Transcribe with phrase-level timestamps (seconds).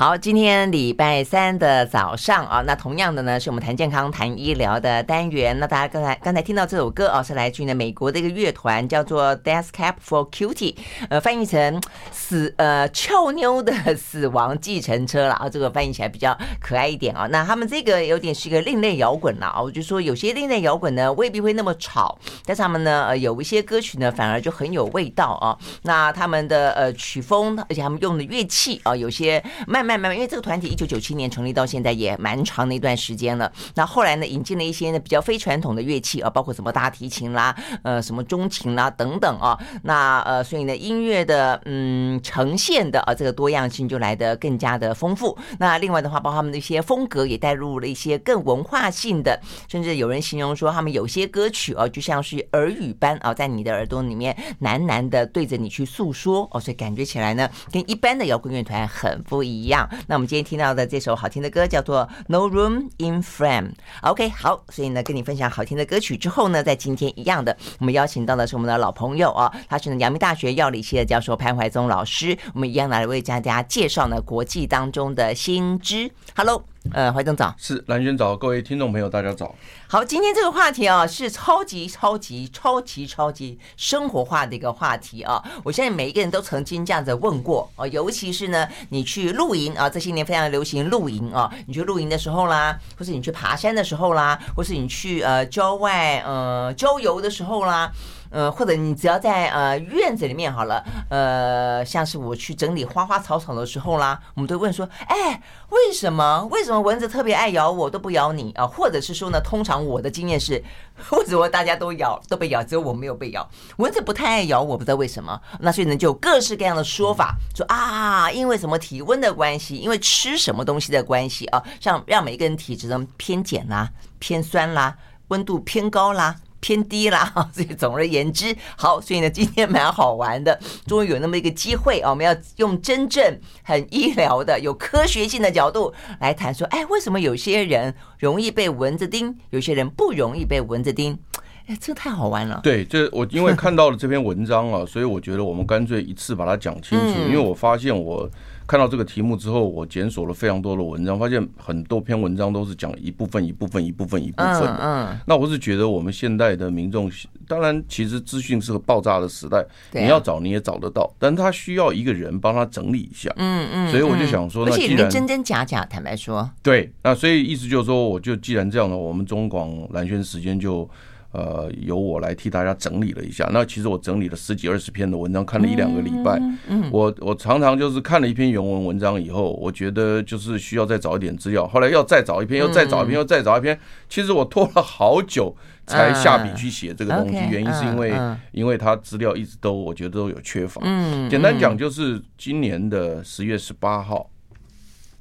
[0.00, 5.60] 好，今天礼拜三的早上啊，那同样的呢，是我们谈健康、谈医疗的单元。
[5.60, 10.74] 那大家刚才刚才听到这首歌啊，是来自于呢美国的一个乐团，叫做 Death Cap for Cutie，
[11.10, 17.26] 呃，翻译成死呃俏妞的死亡计程车了啊，这个翻译起来比较可爱一点啊。
[17.30, 25.54] 那他们这个有点是一个另类摇滚了啊，我就说有些另类摇滚呢未必会那么吵，但是他们呢呃有一些歌曲呢反而就很有味道啊。
[25.82, 29.89] 那他们的呃曲风，而且他们用的乐器啊，有些慢慢。
[29.98, 33.50] 慢慢，因为这个团体一九九七年成立到现在也蛮长的一段时间了。
[33.74, 39.58] 那后来呢，引进了一些呢比较非传统的乐器啊，包括什么大提琴啦，呃，什么中琴啦等等啊。
[39.82, 45.36] 那呃，所以呢，音乐的嗯呈现的啊这个多样性就来得更加的丰富。
[45.58, 59.69] 那另外的话，包括他们的一些风格也带入了一些更文化性的，甚至有人形容说，他们有些歌曲哦，就像是耳语般啊，在你的耳朵里面喃喃的对着你去诉说哦，所以感觉起来呢，跟一般的摇滚乐团很不一样。
[59.70, 63.70] 样那我们今天听到的这首好听的歌叫做《No Room in Frame》。
[64.02, 72.36] OK，好，所以呢，跟你分享好听的歌曲之后呢，在今天一样的，我们邀请到的是我们的老朋友啊，他是呢阳明大学药理系的教授潘怀宗老师。
[72.54, 76.10] 我们一样来为大家介绍呢国际当中的新知。
[76.36, 76.62] Hello。
[76.92, 79.54] 呃，怀宗早，是蓝轩早，各位听众朋友，大家早。
[79.86, 85.40] 好，今天这个话题啊，是超级超级超级超级生活化的一个话题啊。
[85.62, 97.92] 我相信每一个人都曾经这样子问过啊，尤其是呢，你去露营啊，这些年非常流行露营啊，你去露营的时候啦，或是你去爬山的时候啦，或是你去呃郊外呃郊游的时候啦。
[98.30, 108.66] 呃，或者你只要在呃院子里面好了，呃，像是我去整理花花草草的时候啦，我们都问说，哎，为什么为什么蚊子特别爱咬我，都不咬你啊？
[108.66, 110.62] 或者是说呢，通常我的经验是，
[111.10, 113.48] 为什么大家都咬都被咬，只有我没有被咬？
[113.76, 115.40] 蚊子不太爱咬我，不知道为什么。
[115.58, 124.96] 那所以呢，就有各式各样的说法，说啊，因为什么体温的关系，因为吃什么东西的关系啊，像让每一个人体质呢偏碱啦、偏酸啦、
[125.28, 126.36] 温度偏高啦。
[126.60, 141.18] 偏低啦， 所以总而言之，好，所以呢，今天蛮好玩的，终于有那么一个机会啊，我们要用真正很医疗的、有科学性的角度来谈说，哎，为什么有些人容易被蚊子叮，有些人不容易被蚊子叮？
[141.66, 142.60] 哎，这太好玩了。
[142.62, 148.28] 对，这我因为 看到了这篇文章啊，所以我觉得我们干脆一次把它讲清楚，因为我发现我。
[148.70, 154.78] 看到这个题目之后，我检索了非常多的文章，发现很多篇文章都是讲一部分、一部分、一部分、一部分的。
[154.80, 157.10] 嗯，那我是觉得我们现代的民众，
[157.48, 163.28] 当然其实资讯是个爆炸的时代，你要找你也找得到，但他需要一个人帮他整理一下。
[163.38, 163.90] 嗯嗯。
[163.90, 170.88] 所以我就想说，那既然真真假假，坦白说，对，那所以意思就是说，我就既然这样的，我们中广蓝轩时间就。
[171.32, 173.48] 呃，由我来替大家整理了一下。
[173.52, 176.40] 那其实我整理了十几二十篇的文章，看了一两个礼拜。
[176.66, 181.68] 嗯，我我常常就是看了一篇原文文章以后，我觉得就是需要再找一点资料。
[181.68, 183.78] 后来要再找一篇，又再找一篇，又再找一篇。
[184.08, 185.54] 其实我拖了好久
[185.86, 188.12] 才下笔去写这个东西，原因是因为
[188.50, 190.82] 因为它资料一直都我觉得都有缺乏。
[190.84, 194.28] 嗯，简单讲就是今年的十月十八号，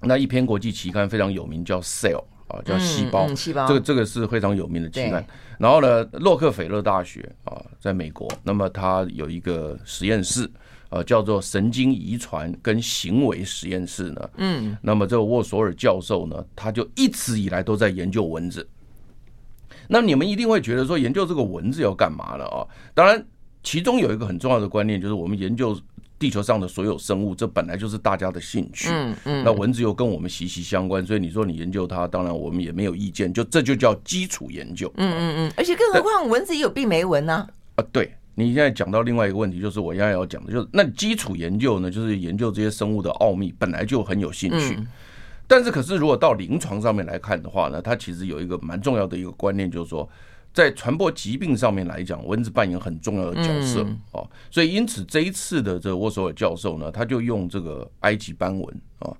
[0.01, 2.23] 那一篇国际期刊非常有名，叫 Cell。
[2.49, 5.23] 啊，叫细胞，细胞，这个这个是非常有名的期刊。
[5.59, 10.49] 然后呢，洛克菲勒大学啊，在美国，那么它有一个实验室，
[10.89, 14.29] 呃，叫做神经遗传跟行为实验室呢。
[14.37, 18.67] 嗯，那么这个沃索尔教授呢，他就一直以来都在研究蚊子。
[19.87, 22.65] 那你们一定会觉得说，研究这个蚊子要干嘛了啊？
[22.93, 23.23] 当然，
[23.61, 25.77] 其中有一个很重要的观念，就是我们研究。
[26.19, 28.89] 地球上的所有生物，这本来就是大家的兴趣。
[28.91, 29.43] 嗯嗯。
[29.45, 33.33] 那蚊子又跟我们息息相关，所以你说你研究它，当然我们也没有意见。
[33.33, 34.91] 就这就叫基础研究。
[34.97, 35.53] 嗯嗯嗯。
[35.55, 37.47] 而且更何况蚊子也有病媒蚊呢？
[37.75, 38.13] 啊，对。
[38.35, 44.77] 你现在讲到另外一个问题，就是我现在要讲的，就是那基础研究呢，就是研究这些生物的奥秘，本来就很有兴趣。
[45.47, 50.07] 但是，可是如果到临床上面来看的话呢，它其实有一个蛮重要的一个观念，就是说。
[50.59, 53.81] 在传播疾病上面来讲，蚊子扮演很重要的角色
[54.11, 54.19] 啊，
[54.51, 59.15] 所以因此这一次的这个沃索尔教授呢，他就用这个埃及斑蚊啊。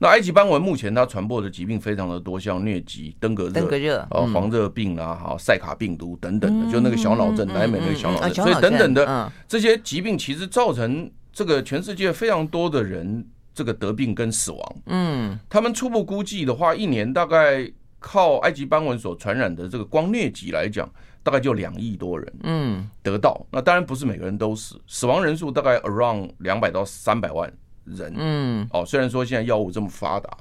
[0.00, 13.24] 那埃及斑蚊目前它传播的疾病非常的多，像疟疾、登革热、啊黄热病啊、哈塞卡病毒等等的，就那个小脑症，南美那个小脑症，所以等等的这些疾病，其实造成这个全世界非常多的人
[13.54, 14.76] 这个得病跟死亡。
[14.86, 17.70] 嗯，他们初步估计的话，一年大概。
[18.00, 20.90] 靠埃及斑蚊所传染的这个光疟疾来讲，
[21.22, 23.46] 大概就两亿多人，嗯，得到。
[23.52, 27.52] 那当然不是每个人都死，死亡人数大概 around 两百到三百万
[27.84, 30.36] 人，嗯，哦，虽然说现在药物这么发达，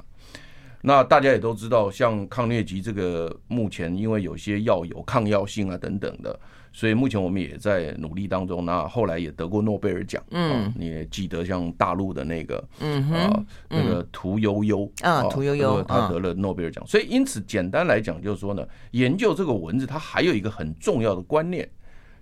[0.82, 6.40] 那大家也都知道，像抗疟疾这个，目前因为有些药有抗药性啊等等的，
[6.80, 8.64] 所以目前我们也在努力当中。
[8.64, 16.82] 那后来也得过诺贝尔奖，嗯，你也记得像大陆的那个，嗯啊，那个屠呦呦啊，屠呦呦，他得了诺贝尔奖。
[16.88, 21.70] 所以因此，简单来讲，就是说呢，研究这个蚊子，它还有一个很重要的观念，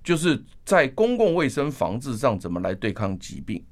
[0.03, 3.63] 就是在公共卫生防治上怎么来对抗疾病。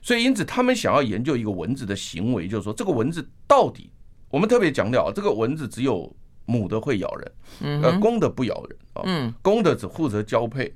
[0.00, 3.90] 所以因此，他们想要研究一个蚊子的行为，就是说这个蚊子到底。
[4.30, 6.10] 我们特别强调啊，这个蚊子只有
[6.44, 10.72] 母的会咬人，呃，公的不咬人啊，公的只负责交配，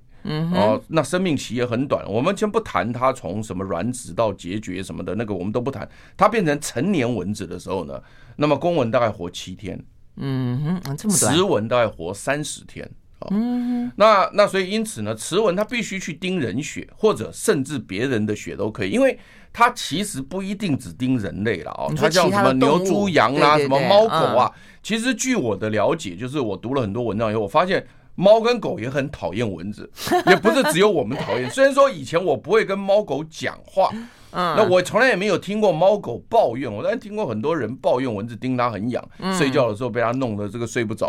[0.54, 2.04] 哦，那生命期也很短。
[2.08, 5.88] 我们先不谈它从什么卵子到结节什么的，那个我们都不谈。
[6.16, 8.02] 它变成成年蚊子的时候呢，
[8.36, 9.82] 那么公蚊大概活七天，
[10.16, 12.88] 嗯哼，这么短，雌蚊大概活三十天。
[13.30, 19.18] 嗯，那那所以因此呢，雌蚊它必须去叮人血，或者甚至别人的血都可以，因为
[19.58, 24.52] 它其实不一定只叮人类了哦，它叫什么牛、猪、羊啊，什么猫、狗啊。
[24.82, 27.82] 其实据我的了解，就是我读了很多文章以后，我发现
[28.16, 29.90] 猫跟狗也很讨厌蚊子，
[30.28, 31.48] 也不是只有我们讨厌。
[31.50, 33.90] 虽然说以前我不会跟猫狗讲话，
[34.30, 39.02] 那我从来也没有听过猫狗抱怨，我但是听过很多人抱怨蚊子叮它很痒，
[39.38, 41.08] 睡觉的时候被它弄得这个睡不着。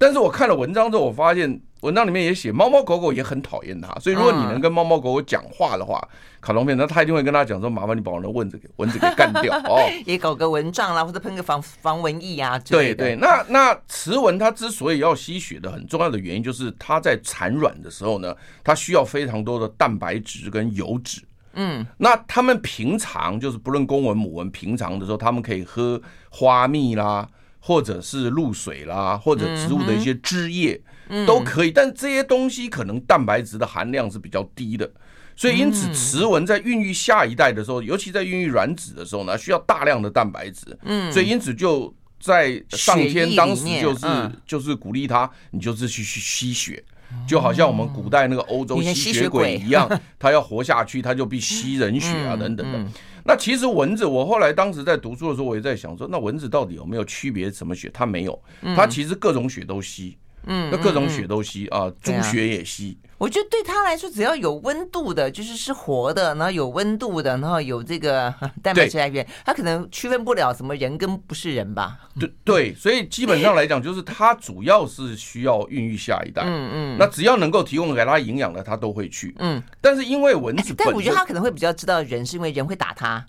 [0.00, 6.02] 但是我看了文章之后，我发现文章里面也写猫猫狗狗也很讨厌它，所以如果你能跟猫猫狗狗讲话的话，
[6.40, 12.58] 卡通片那他一定会跟他讲说：“麻烦你把我的蚊子给 蚊子给干掉哦。”也搞个蚊帐啦，或者喷个防防蚊液啊。
[12.60, 21.20] 对对，那那雌蚊它之所以要吸血的很重要的原因，就是它在产卵的时候呢，它需要非常多的蛋白质跟油脂。
[21.52, 26.00] 嗯，那他们平常就是不论公蚊母蚊，平常的时候他们可以喝
[26.30, 27.28] 花蜜啦。
[27.60, 30.80] 或者是露水啦，或者植物的一些汁液，
[31.26, 31.70] 都可以。
[31.70, 34.90] 但这些东西可能蛋白质的含量是比较低的，
[35.36, 40.76] 所以因此雌蚊在孕育下一代的时候，尤其在孕育卵子的时候呢，需要大量的蛋白质。
[40.82, 44.06] 嗯，所以因此就在上天当时就是
[44.46, 46.82] 就是鼓励他，你就是去去吸血，
[47.26, 52.78] 就好像我们古代那个欧洲吸血鬼一样，他要活下去，他就必吸人血啊等等的。
[53.24, 57.90] 那其实蚊子，我后来当时在读书的时候，我也在想说，那蚊子到底有没有区别什么血？
[57.92, 58.42] 它没有，
[58.76, 62.98] 它其实各种血都吸，嗯，那各种血都吸啊，猪血也吸。
[63.18, 71.98] 我觉得对他来说，只要有温度的，就是是活的，然后有温度的，然后有这个 蛋白质来源，他可能区分不了什么人跟不是人吧？
[72.18, 76.42] 对对，所以基本上来讲，就是它主要是需要孕育下一代。
[76.46, 79.34] 嗯嗯，那只要能够提供给他营养的，他都会去。
[79.38, 83.26] 嗯，但是因为蚊子，但我觉得他可能会比较知道人，是因为人会打他，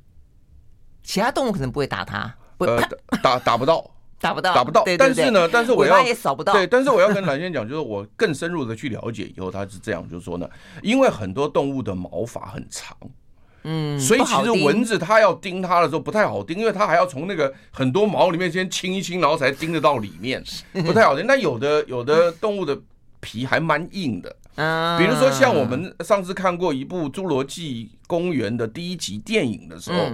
[1.04, 2.82] 其他动物可能不会打他，呃，
[3.22, 3.92] 打打不到。
[4.22, 4.84] 打不到，打不到。
[5.00, 6.54] 但是呢，但是我要也扫不到。
[6.54, 10.48] 对，但是我要跟蓝先讲，就是我更深入的去了解以后，他是这样，就是说呢，
[10.84, 12.96] 因为很多动物的毛发很长，
[13.64, 20.44] 嗯，所以其实蚊子它要叮它的时候不太好叮，因为它还要从那个很多毛里面先清一清，然后才叮得到里面，
[20.86, 21.26] 不太好叮。
[21.26, 22.80] 那有的有的动物的
[23.20, 30.12] 皮还蛮硬的， 嗯，比如说像我们上次看过一部《侏罗纪公园》的第一集电影的时候。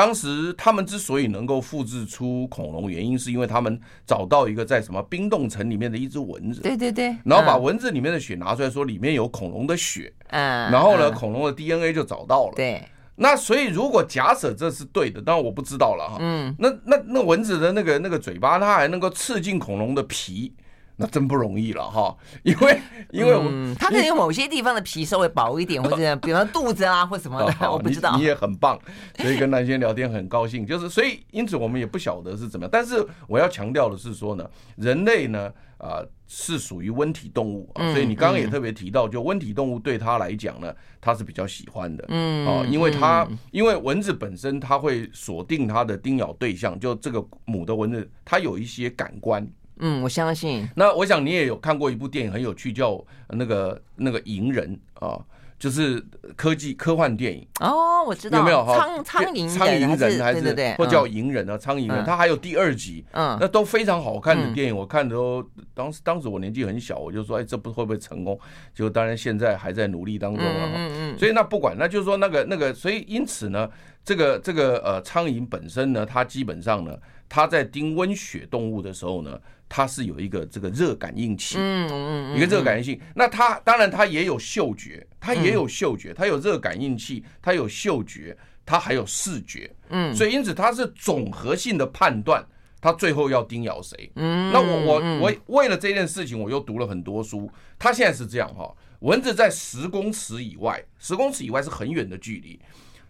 [0.00, 12.82] 当时他们之所以能够复制出恐龙，原因是因为他们找到一个在什么冰冻层里面的一只蚊子，对对对，然后把蚊子里面的血拿出来说里面有恐龙的血，嗯，然后呢，恐龙的 DNA 就找到了，对。
[13.16, 20.54] 那所以如果假设这是对的，当然我不知道了哈，嗯，那那那蚊子的那个那个嘴巴，它还能够刺进恐龙的皮。
[21.00, 22.78] 那真不容易了哈，因为
[23.10, 28.16] 因为我它可能有某些地方的皮稍微薄一点，或者比方肚子啊或什么的， 我不知道。
[28.18, 28.78] 你也很棒，
[29.16, 30.66] 所以跟蓝先聊天很高兴。
[30.66, 40.70] 就是所以因此我们也不晓得是怎么样，但是我要强调的是说呢，人类呢啊是属于温体动物啊，所以你刚刚也特别提到，就温体动物对他来讲呢，
[41.00, 49.48] 他是比较喜欢的，嗯啊，因为它因为蚊子本身它会锁定它的叮咬对象，就这个母的蚊子它有一些感官。
[49.80, 50.68] 嗯，我相信。
[50.76, 55.18] 那我想你也有看过一部电影，很有趣，叫那个那个银人啊，
[55.58, 56.02] 就是
[56.36, 57.46] 科技科幻电影。
[57.60, 58.38] 哦，我知道。
[58.38, 58.76] 有没有哈？
[58.76, 61.58] 苍苍蝇人，苍蝇人还是对对或叫银人啊？
[61.58, 64.76] 苍蝇人，它还有第二集，嗯，那都非常好看的电影。
[64.76, 65.44] 我看的都
[65.74, 68.38] 当时当时我年纪很小，我就说，哎，这不会不会成功？
[68.74, 70.70] 就当然现在还在努力当中啊。
[70.74, 71.18] 嗯嗯。
[71.18, 73.68] 所以那不管，那就是说那个那个，所以因此呢，
[74.04, 76.96] 这个这个呃苍蝇本身呢，它基本上呢，
[77.30, 79.40] 它在叮温血动物的时候呢。
[79.72, 83.00] 它是有一个这个热感应器，嗯嗯嗯，一个热感应器。
[83.14, 92.44] 那它当然它也有嗅觉，它也有嗅觉，它有热感应器，它有嗅觉，它还有视觉，嗯，所以因此它是总合性的判断，
[92.80, 94.10] 它最后要叮咬谁。
[94.16, 97.48] 嗯，那我我我为了这件事情，我又读了很多书。
[97.78, 102.58] 它现在是这样哈，蚊子在十公尺以外，十公尺以外是很远的距离，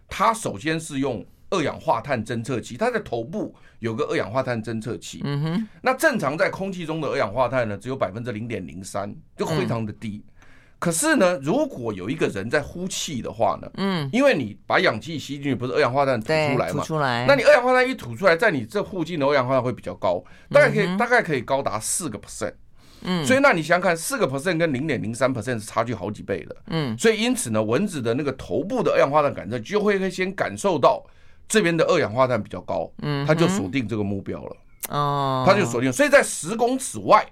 [0.07, 5.21] 它首先是用二氧化碳侦测器，它的头部有个二氧化碳侦测器。
[5.23, 10.23] 嗯哼，那正常在空气中的二氧化碳呢，只有百分之零点零三，就非常的低。
[10.25, 10.33] 嗯、
[10.79, 16.71] 可是呢，如果有一个人在呼气的话呢，嗯，因为你把氧气吸进去，不是二氧化碳吐出来嘛？
[16.71, 17.25] 吐出来。
[17.27, 22.53] 那你二氧化碳一吐出来，在你这附近的二氧化碳会比较高，大概可以、嗯、大概可以高达四个 percent。
[23.03, 26.55] 嗯，所以那你想想看，四个 percent 跟零点零三 percent 是差距好几倍的。
[26.67, 31.03] 嗯，所以因此呢，蚊子的那个头部的二氧化碳感测就会先感受到
[31.51, 34.55] 这边的二氧化碳比较高，嗯，他就锁定这个目标了。
[34.89, 37.25] 哦，他就锁定，所以在十公尺外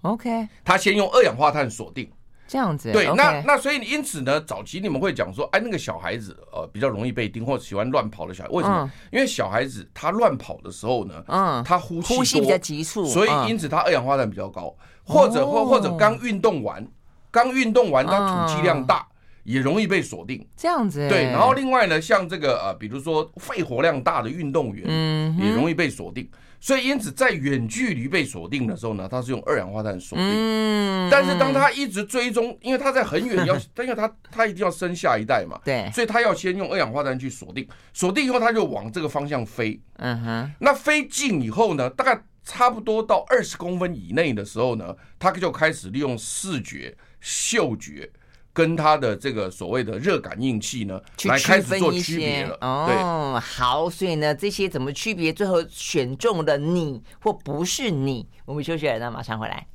[0.00, 2.10] ，OK，他先用二氧化碳锁定。
[2.48, 8.90] 这样子，对，那那所以因此呢，早期你们会讲说，哎，那个小孩子呃比较容易被叮，或者喜欢乱跑的小孩，为什么？
[9.12, 14.74] 因为小孩子他乱跑的时候呢，嗯，他呼吸呼吸比较急促，所以因此他二氧化碳比较高，
[15.04, 16.84] 或者或或者刚运动完，
[17.30, 19.06] 刚运动完他吐气量大，
[19.44, 20.46] 也容易被锁定。
[20.56, 26.28] 这样子，对，然后另外呢，像这个呃，比如说肺活量大的运动员，嗯，也容易被锁定。
[26.62, 30.26] 所以，因此在远距离被锁定的时候呢，它是用二氧化碳锁定。
[30.28, 31.08] 嗯。
[31.10, 35.58] 但是，当他一直追踪，因为他在很远要， 因为他他一定要生下一代嘛。
[35.64, 35.90] 对。
[35.94, 39.80] 所以，他要先用二氧化碳去锁定，锁定以后，他就往这个方向飞。
[39.96, 40.52] 嗯哼。
[40.58, 48.10] 那飞近以后呢，大概差不多到二十公分以内的时候呢，他就开始利用视觉、嗅觉。
[48.60, 52.58] 跟它的这个所谓的热感应器呢，来开始做区别了。
[52.60, 55.32] 哦，好，所以呢，这些怎么区别？
[55.32, 58.28] 最后选中了你或不是你？
[58.44, 59.66] 我们休息了，那马上回来。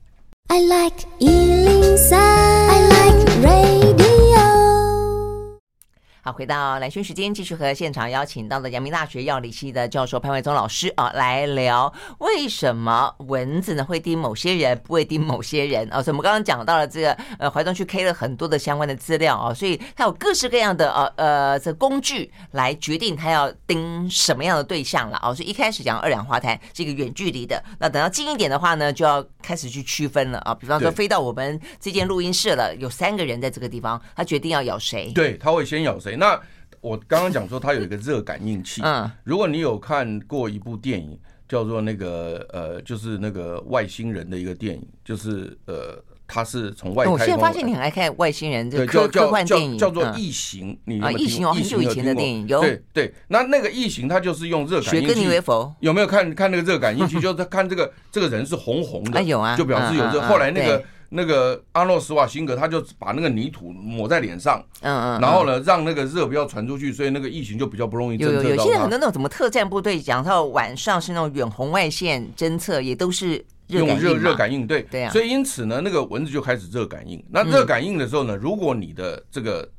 [0.49, 3.84] I like 103, I like radio
[6.25, 16.01] 好，回到蓝轩时间，继续和现场邀请到的阳明大学药理系的教授潘伟忠老师啊，来聊为什么蚊子呢会叮某些人，不会叮某些人啊？
[16.01, 25.31] 所以我们刚刚讲到了这个，呃，怀中去 K 了很多的相关的资料啊，所以它有各式各样的呃呃这工具来决定它要叮什么样的对象了啊。
[25.31, 30.55] 所以一开始讲二氧化碳是一个远距离的，那等到近一点的话呢，就要开始去区分了啊。
[30.55, 35.11] 比方说飞到我们这间录音室了，有三个人在这个地方，他决定要咬谁？
[35.13, 36.14] 对，他会先咬谁？
[36.17, 36.39] 那
[36.81, 38.81] 我刚刚讲说，它有一个热感应器。
[38.83, 41.17] 嗯，如果你有看过一部电影，
[41.47, 47.13] 叫做那个呃，就是那个外星人的一个电影，就是呃，它是从外太空。
[47.13, 50.77] 我现在发现你很爱看外星人这个科科幻电影，叫做异形。
[50.85, 52.61] 你啊，异形哦，很久以前的电影有。
[52.61, 55.27] 对对，那那个异形，它就是用热感应器。
[55.79, 57.17] 有没有看看那个热感应器？
[57.21, 60.21] 就是看这个这个人是红红的，有啊，就表示有热。
[60.21, 60.83] 后来那个。
[61.09, 68.43] 那个阿诺·施瓦辛格，他就把那个泥土抹在脸上，嗯嗯，然后呢，让那个热不要传出去，所以那个疫情就比较不容易侦测到。
[68.43, 75.11] 有有有，现在很多那种什么特战部队，讲到晚上是那种远红外线侦测，也都是用热热感应，对对啊。
[75.11, 77.23] 所以因此呢，那个蚊子就开始热感应。
[77.29, 79.69] 那热感应的时候呢，如果你的这个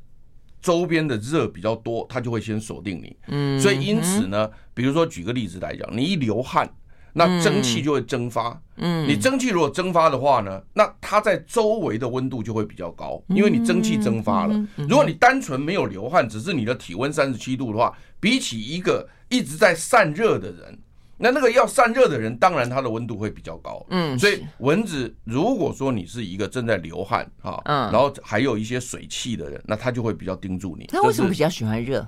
[0.61, 3.15] 周边的热比较多，它就会先锁定你。
[3.27, 6.69] 嗯，所以因此呢，比如说举个例子来讲，你一流汗。
[7.17, 14.53] 那蒸汽就会蒸发，嗯，你蒸汽如果蒸发的话呢，那它在周围的温度就会比较高，因为你蒸汽蒸发了。
[14.75, 20.77] 如果你单纯没有流汗，只是你的体温三十七度的话，比起一个一直在散热的人，
[21.17, 23.83] 那那个要散热的人，当然它的温度会比较高。
[23.89, 30.87] 嗯，所以蚊子如果说你是一个正在流汗哈，嗯，然后还有一些水汽的人，那它就会比较盯住你。
[30.93, 32.07] 那为什么比较喜欢热？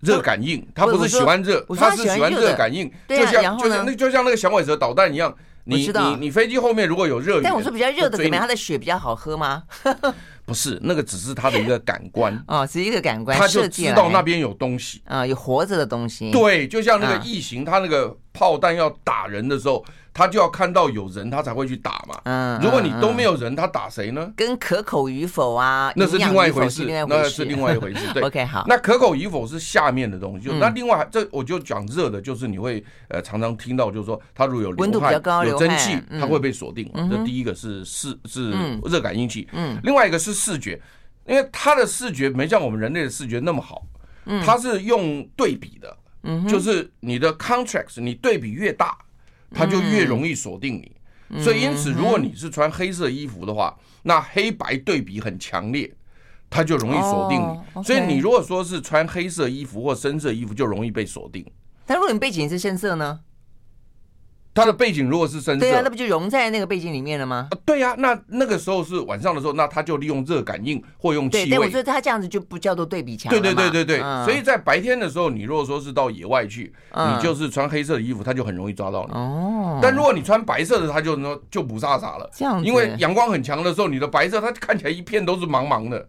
[0.00, 8.40] 热感应，他不是喜欢热，他是喜欢热感应，就像就像那就像那个响尾蛇导弹一样，你你你飞机后面如果有热，但我说比较热的怎么样？
[8.40, 9.62] 它的血比较好喝吗？
[10.46, 16.30] 不是，那个只是它的一个感官 哦，是一个感官，它就知道那边有东西啊，有活着的东西。
[16.30, 19.84] 对，就像那个异形，它那个炮弹要打人的时候。
[20.20, 22.20] 他就要看到有人，他才会去打嘛。
[22.24, 24.30] 嗯，如果你都没有人，他打谁呢？
[24.36, 28.00] 跟可口与否啊，那是另外一回事，那是另外一回事。
[28.12, 28.66] 对，OK，好。
[28.68, 36.92] 那可口与否是下面的东西，就那另外这我就讲热的，就是你会呃常常听到，就是说它如果有温度比较高，有蒸汽，它会被锁定。
[37.10, 38.52] 这第一个是视是
[38.84, 40.78] 热感应器，嗯，另外一个是视觉，
[41.26, 43.86] 因为它的视觉没像我们人类的视觉那么好，
[44.44, 48.98] 它是用对比的，嗯，就是你的 contracts，你对比越大。
[49.50, 55.92] 它就越容易锁定你，所以因此，如果你是穿黑色衣服的话，那黑白对比很强烈，
[56.48, 57.82] 它就容易锁定你。
[57.82, 61.44] 所以你如果说是穿黑色衣服或深色衣服，就容易被锁定。
[61.86, 63.20] 但如果你背景是深色呢？
[64.52, 67.48] 它的背景如果是深色，对啊，那不就融在那个背景里面了吗？
[67.64, 71.48] 对呀，那那个时候是晚上的时候，那他就利用热感应或用气味。
[71.50, 73.30] 对，我觉得他这样子就不叫做对比强。
[73.30, 79.14] 对对对对对，所以在白天的时候，你如果说是到野外去，你就是穿黑色的衣服，他就很容易抓到你。
[79.14, 79.78] 哦。
[79.80, 82.28] 但如果你穿白色的，他就说就不飒飒了。
[82.34, 82.62] 这样。
[82.64, 86.08] 因为阳光很强的时候，你的白色它看起来一片都是茫茫的。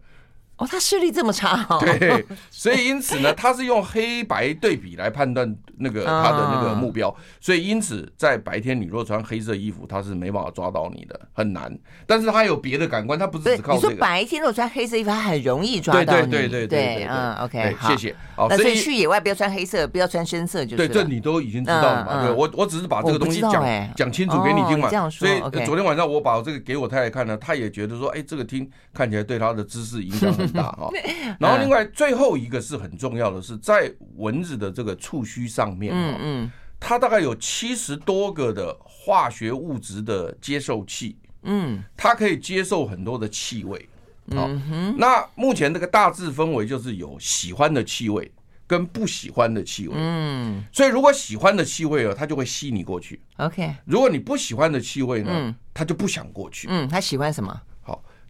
[0.62, 1.78] 哦，他视力这么差哦。
[1.82, 7.12] 对，所以因此呢，他是用黑白对比来判断那个他的那个目标。
[7.40, 11.76] 所以因此，在白天你若穿黑色衣服，他是没办法抓到你的，很难。
[12.06, 13.88] 但是他有别的感官，他不是只靠这个。
[13.88, 16.30] 你说白天如果穿黑色衣服，他很容易抓到你。
[16.30, 18.14] 对对对对对，嗯，OK，谢谢。
[18.36, 20.76] 好，所以去野外不要穿黑色，不要穿深色，就是。
[20.76, 22.26] 对，这你都已经知道了嘛？
[22.26, 23.64] 对，我我只是把这个东西讲
[23.96, 24.88] 讲清楚给你听嘛。
[25.10, 30.90] 所以昨天晚上我把这个给我太太看呢，她也觉得说，哎，这个听看起来对她的知识影响很大 哈。
[31.38, 43.88] 然后另外最后一个是很重要的是，在蚊子的这个触须上面，嗯嗯，它大概有七十多个的化学物质的接受器，嗯，它可以接受很多的气味，
[44.34, 44.48] 好，
[44.96, 48.30] 那目前这个大致分为就是有喜欢的气味
[48.66, 57.60] 跟不喜欢的气味，嗯，所以如果喜欢的气味哦，它就会吸你过去，OK，如果你不喜欢的气味呢，它就不想过去，嗯，它喜欢什么？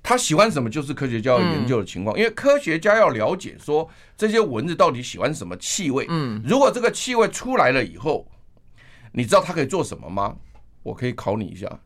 [0.02, 2.18] 他喜欢什么，就是科学家要研究的情况。
[2.18, 6.06] 因为科学家要了解说这些蚊子到底喜欢什么气味。
[6.08, 8.26] 嗯，如果这个气味出来了以后，
[9.12, 10.36] 你知道它可以做什么吗？
[10.82, 11.78] 我可以考你一下，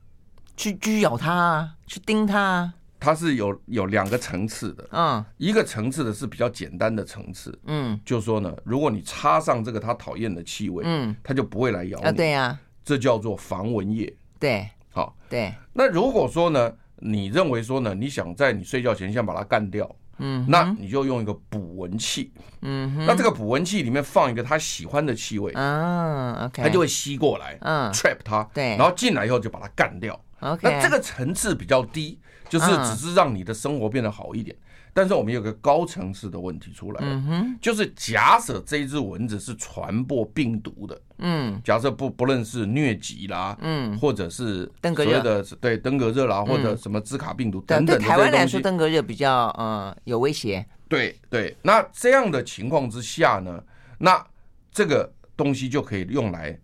[0.56, 2.74] 去去咬它啊，去叮它啊。
[2.98, 4.88] 它是有有两个层次的。
[4.92, 7.56] 嗯，一个层次的是比较简单的层次。
[7.66, 12.04] 嗯，就是说呢，如果你插上这个它讨厌的气味，嗯，它就不会来咬你。
[12.06, 14.10] 啊，对呀，这叫做防蚊液。
[14.40, 15.52] 对，好，对。
[15.74, 16.72] 那如果说呢？
[16.98, 17.94] 你认为说呢？
[17.94, 34.56] 你想在你睡觉前先把它干掉，嗯，那你就用一个捕蚊器，嗯，那这个捕蚊器里面放一个他喜欢的气味，嗯，OK，它就会吸过来，嗯，trap 它，对，然后进来以后就把它干掉，OK，那这个层次比较低，就是只是让你的生活变得好一点。
[34.96, 45.20] 但是我们有个高层次的问题出来，嗯哼，就是假设这一只蚊子是传播病毒的，嗯，假设不不论是疟疾啦，嗯，或者是登革热。
[45.20, 50.64] 的对登革热啦，或者什么兹卡病毒等等，对台湾来说，登革热比较呃有威胁。
[50.88, 53.62] 对对，那这样的情况之下呢，
[53.98, 54.26] 那
[54.72, 56.58] 这个东西就可以用来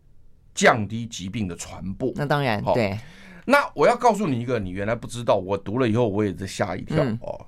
[0.54, 2.10] 降低疾病的传播。
[2.16, 2.98] 那当然，对。
[3.44, 7.46] 那我要告诉你一个你原来不知道，我读了以后我也是吓一跳哦。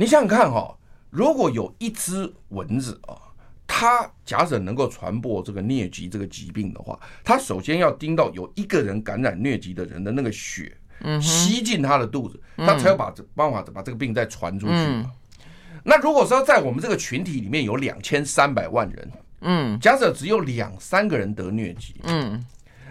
[0.00, 0.74] 你想想看哈，
[1.10, 3.18] 如果有一只蚊子啊，
[3.66, 10.72] 它假设能够传播这个疟疾这个疾病的话，它首先要叮到有一个人感染疟疾的人的那个血，
[11.20, 15.04] 吸进他的肚子，他才有把这办法把这个病再传出去。
[15.82, 22.44] 那如果说在我们这个群体里面有两千三百万人，嗯，假设只有两三个人得疟疾，嗯，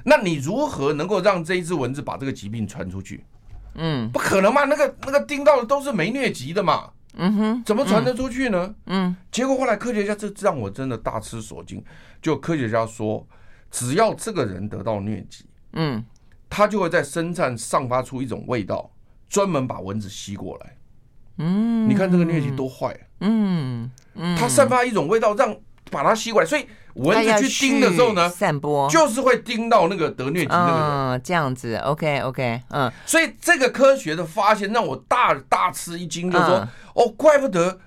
[0.03, 3.23] 那你如何能够让这一只蚊子把这个疾病传出去？
[3.75, 6.91] 嗯，不可能嘛，那个那个叮到的都是没疟疾的嘛。
[7.17, 8.73] 嗯哼，怎么传得出去呢？
[8.85, 11.83] 嗯，结果后来科学家这让我真的大吃所惊。
[12.21, 13.27] 就科学家说，
[13.69, 16.05] 只要这个人得到疟疾，嗯，
[16.49, 18.91] 他就会在身上散发出一种味道，
[19.27, 20.77] 专门把蚊子吸过来。
[21.39, 23.01] 嗯，你看这个疟疾多坏啊。
[23.21, 25.55] 嗯嗯，它散发一种味道，让
[25.91, 26.65] 把它吸过来，所以。
[26.97, 30.81] 蚊子去叮的时候呢，散播就是会叮到那个得疟疾那个人。
[30.81, 37.79] 嗯，这样子，OK OK，嗯，所以这个科学的发现让我大大吃一惊，就是说，哦，怪不得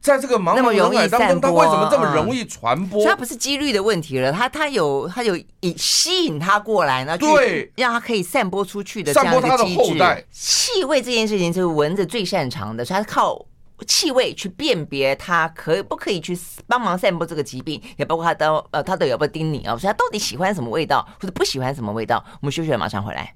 [0.00, 3.04] 在这个茫茫人海当中，它为什么这么容易传播？
[3.06, 10.26] 它不是几率的问题了，它它有它有引吸引它过来呢，对，让它可以散播出去的这样一个机制。
[10.30, 13.46] 气味这件事情就是蚊子最擅长的，所以它靠。
[13.86, 19.76] 气味去辨别他可不可以去帮忙散播这个疾病，也包括他的呃，他的有没有叮你啊？
[19.76, 22.24] 所以他到底喜欢什么味道，或者不喜欢什么味道？
[22.40, 23.34] 我们休息了，马上回来。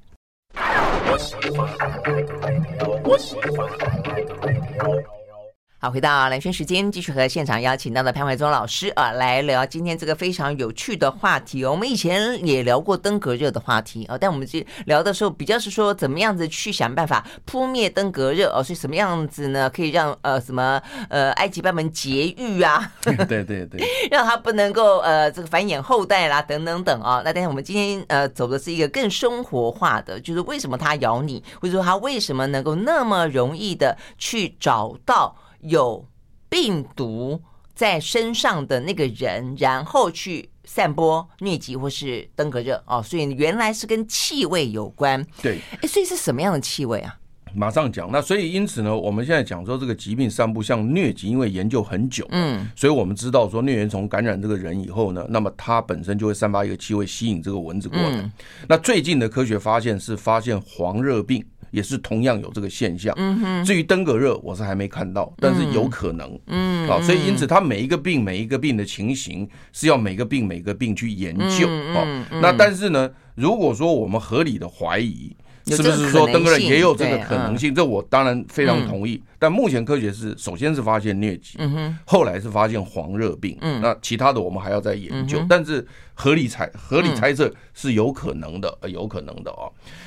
[5.85, 11.73] 好，回到蓝轩时间，继续和现场邀请到的潘怀宗老师啊，来聊今天这个非常有趣的话题哦。
[11.73, 19.69] 我们以前也聊过登革热的话题啊，但我们这聊的时候比较是说怎么样子去想办法扑灭登革热哦，是什么样子呢？
[19.69, 22.91] 可以让呃什么呃埃及斑纹绝育啊？
[23.05, 27.21] 对对对，对，让它不能够呃这个繁衍后代啦，等等等啊。
[27.23, 35.37] 那但是我们今天呃走的是一个更生活化的，就是为什么它咬你，或者说它为什么能够那么容易的去找到。
[35.65, 36.07] 有
[36.49, 37.41] 病毒
[37.75, 45.25] 在身上的那个人，然后去散播疟疾或是登革热哦，所以原来是跟气味有关。
[45.43, 47.17] 对，哎，所以是什么样的气味啊？
[47.57, 48.11] 马上讲。
[48.11, 58.11] 那所以因此呢，我们现在讲说这个疾病散布像疟疾，因为研究很久，嗯，所以我们知道说疟原虫感染这个人以后呢，那么它本身就会散发一个气味，吸引这个蚊子过来。
[58.11, 58.33] 嗯、
[58.69, 61.45] 那最近的科学发现是发现黄热病。
[61.75, 63.13] 也是同样有这个现象。
[63.17, 63.65] 嗯哼。
[63.65, 66.39] 至于登革热，我是还没看到，但是有可能。
[66.47, 66.89] 嗯。
[66.89, 71.69] 啊，所以因此，它每一个病、每一个病的情形是要每个病、每个病去研究。
[71.69, 72.25] 哦。
[72.41, 75.35] 那但是呢，如果说我们合理的怀疑
[75.67, 77.73] 是不是说登革热也有这个可能性？
[77.73, 79.15] 嗯、这我当然非常同意。
[79.15, 81.59] 嗯、但目前科学是首先是发现疟疾，
[82.05, 85.45] 后来是发现黄热病，嗯、那其他的我们还要再研究。
[85.49, 89.65] 但是合理猜合理猜测是有可能的，嗯、有可能的啊。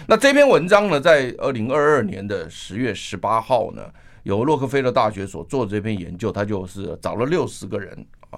[0.07, 3.83] 那这篇文章呢，在二零二二年的十月十八号呢，
[4.23, 8.37] 由洛克菲勒大学所做的这篇研究，他就是找了六十个人啊，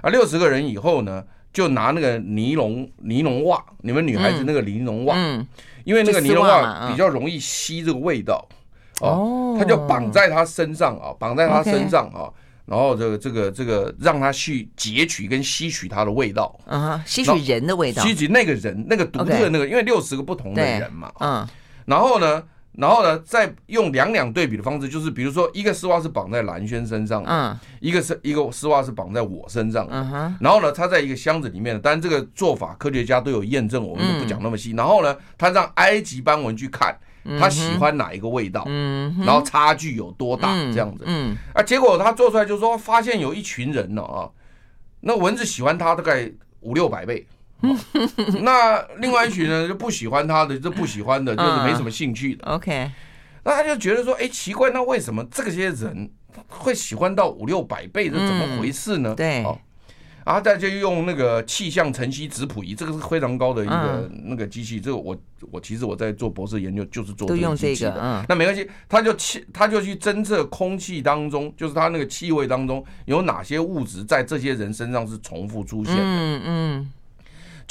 [0.00, 5.14] 啊六十个人以后呢，就拿那个尼龙尼龙袜，你们女孩子那个尼龙袜。
[5.16, 5.38] 嗯。
[5.38, 5.46] 嗯
[5.84, 8.48] 因为那个尼龙袜比较容易吸这个味道，
[9.00, 12.30] 哦，他就绑在他身上啊，绑在他身上啊，
[12.66, 21.44] 然后这个这个这个让他去截取跟吸取它的味道，啊，吸取人的味道，吸取那个人那个独特那个，因为六十个不同的人嘛，嗯，
[21.86, 22.40] 然后呢。
[22.78, 30.36] 然后呢，再用两两对比的方式，就是比如说一个丝袜是绑在蓝轩身上，嗯，一个是一个丝袜是绑在我身上，嗯哼。
[30.40, 34.72] 然后呢，他在一个箱子里面，当然这个做法科学家都有验证，我们就不讲那么细。
[34.72, 36.96] 然后呢，他让埃及斑纹去看
[37.38, 44.30] 他喜欢哪一个味道，嗯，然后差距有多大这样子，嗯，啊，结果他做出来就是说，发现有一群人呢啊，
[45.00, 46.30] 那蚊子喜欢他大概
[46.60, 47.26] 五六百倍。
[48.42, 52.44] 那另外一群人就不喜欢他的，就不喜欢的，就是没什么兴趣的。
[52.46, 52.90] OK，
[53.44, 56.10] 那他就觉得说，哎，奇怪，那为什么这些人
[56.48, 58.10] 会喜欢到五六百倍？
[58.10, 59.14] 这怎么回事呢？
[59.14, 59.44] 对，
[60.24, 64.80] 然后大家就用那个气象晨曦质谱仪，这个是非常高的一个那个机器。
[64.80, 65.16] 这个我
[65.50, 68.24] 我其实我在做博士研究就是做这个机器的。
[68.28, 76.02] 那没关系，他就气他就去侦测空气当中，就是他那个气味当中有哪些物质在这些人身上是重复出现的。
[76.02, 76.92] 嗯嗯。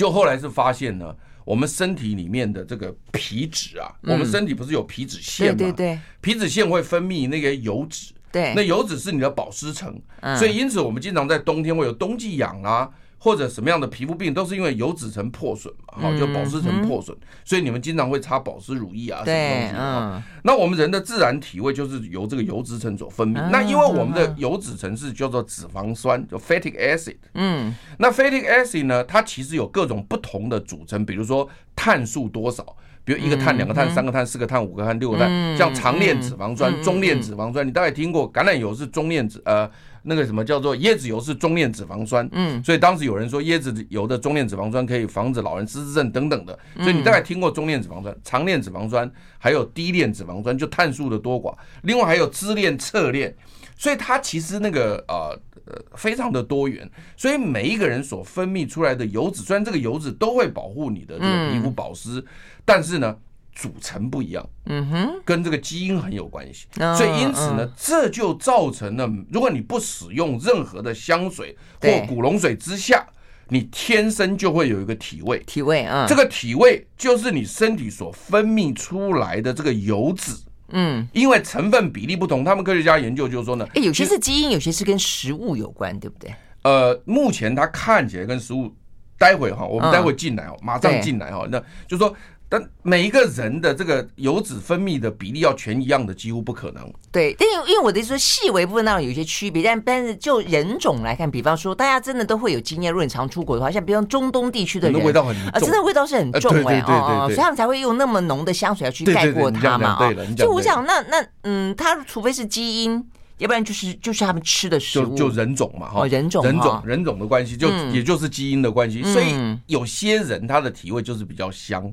[0.02, 5.56] 就后来是发现呢，我们身体里面的这个皮脂啊，我们身体不是有皮脂腺吗？
[5.56, 9.96] 对对对，皮脂腺会分泌那个油脂，对，那油脂是你的保湿层，
[10.40, 12.90] 所以因此我们经常在冬天会有冬季痒啊。
[13.24, 20.24] 或者什么样的皮肤病都是因为油脂层破损嘛，好，就保湿层破损，所以你们经常会擦保湿乳液啊，什么东西啊。
[20.44, 23.50] 那我们人的自然体味就是由这个油脂层所分泌。
[23.52, 27.18] 那因为我们的油脂层是叫做脂肪酸，就 fatty acid。
[27.36, 32.66] 嗯，那 fatty acid 呢，它其实有各种不同的组成，比如说碳数多少，
[33.04, 39.70] 比如一个碳、两个碳、三个碳、四个碳、五个碳、六个碳，像长链脂肪酸、中链脂肪酸，你大概听过，橄榄油是中链脂，呃。
[40.04, 53.36] 那个什么叫做椰子油是中链脂肪酸，嗯，所以当时有人说椰子油的中链脂肪酸可以防止老人失智症等等的，所以你大概听过中链脂肪酸、长链脂肪酸，还有低链脂肪酸，就碳数的多寡，另外还有支链、侧链，
[53.78, 62.24] 所以它其实那个呃呃非常的多元，所以每一个人所分泌出来的油脂，虽然这个油脂都会保护你的这个皮肤保湿，
[62.66, 63.18] 但是呢。
[63.54, 73.06] 组成不一样，嗯哼，跟这个基因很有关系，所以因此呢，这就造成了，如果你不使用任何的香水或古龙水之下，
[73.50, 80.34] 你天生就会有一个体味，体味啊，这个体味就是你身体所分泌出来的这个油脂，
[80.70, 86.34] 嗯，因为成分比例不同，他们科学家研究就是说呢，哎，有些是基因，有些是跟食物有关，对不对？
[86.64, 88.74] 呃，目前它看起来跟食物，
[89.18, 92.16] 待会哈，我们待会进来哦，马上进来哈，那就是说。
[92.52, 96.94] 但每一个人的这个油脂分泌的比例要全一样的，几乎不可能。
[97.10, 102.92] 对，但因为我的意思说，细微部分当然有一些区别，但但是就人种来看，比方说大家真的都会有经验。
[102.92, 110.14] 如果你常出国的话，像比方中东地区的人，味道很重啊，真的味道是很重哎哦，所以他们才会用那么浓的香水要去盖过它嘛啊。
[110.36, 113.02] 所以我想，那那嗯，他除非是基因，
[113.38, 119.02] 要不然就是就是他们吃的食物，就就人种嘛哈，人种人种人种的关系，就也就是基因的关系。
[119.04, 119.34] 所以
[119.68, 121.90] 有些人他的体味就是比较香。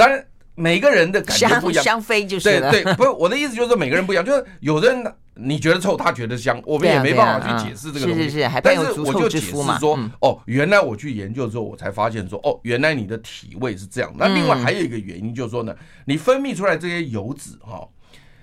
[0.00, 8.24] 当然，每个人的感觉不一样，香妃就是对对，不是我的意思，就是 每个人不一样，就是有的人你觉得臭，他觉得香，我们也没办法去解释这个东西。
[8.24, 14.12] 是是是，但是我就解释说，哦，原来我去研究之后，我才发现说，哦，原来你的体味是这样。
[14.18, 17.88] 那另外还有一个原因就是说呢，你分泌出来这些油脂哈，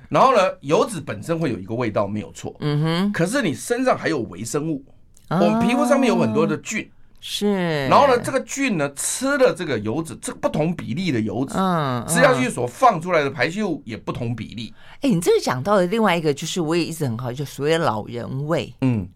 [0.10, 4.84] 然后呢，油脂本身会有一个味道没有错，嗯哼，可是你身上还有微生物，
[5.30, 6.90] 我们皮肤上面有很多的菌。
[7.30, 14.74] 是，然后呢，这个菌呢吃了这个油脂，这个不同比例的油脂，嗯，吃下去所放出来的排泄物也不同比例。
[15.02, 19.10] 哎，你这个讲到的另外一个，就是我也一直很好，就所谓老人味，嗯。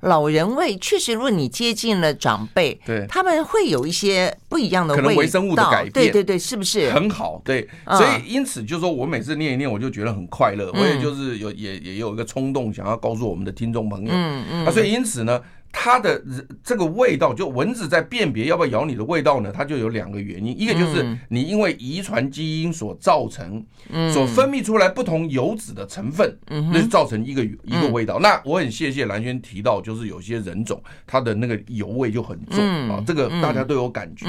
[0.00, 7.40] 老人味确实，如果你接近了长辈，对，他们会有一些不一样的味道，可能微生物的改变，对对对，是不是很好？
[7.42, 10.70] 对，所以因此就是说我每次念一念，我就觉得很快乐。
[10.74, 14.66] 我也就是有也也有一个冲动，想要告诉我们的听众朋友，嗯嗯。
[14.66, 15.40] 啊，所以因此呢，
[15.72, 16.22] 它的
[16.64, 23.64] 这个味道，就蚊子在辨别要不要咬你的味道呢，它就有两个原因，一个就是你因为遗传基因所造成，
[24.12, 28.18] 所分泌出来不同油脂的成分，那就造成一个一个味道。
[28.18, 34.26] 那我很谢谢蓝轩提到，就是有些人种它的那个油味就很重啊，这个大家都有感觉。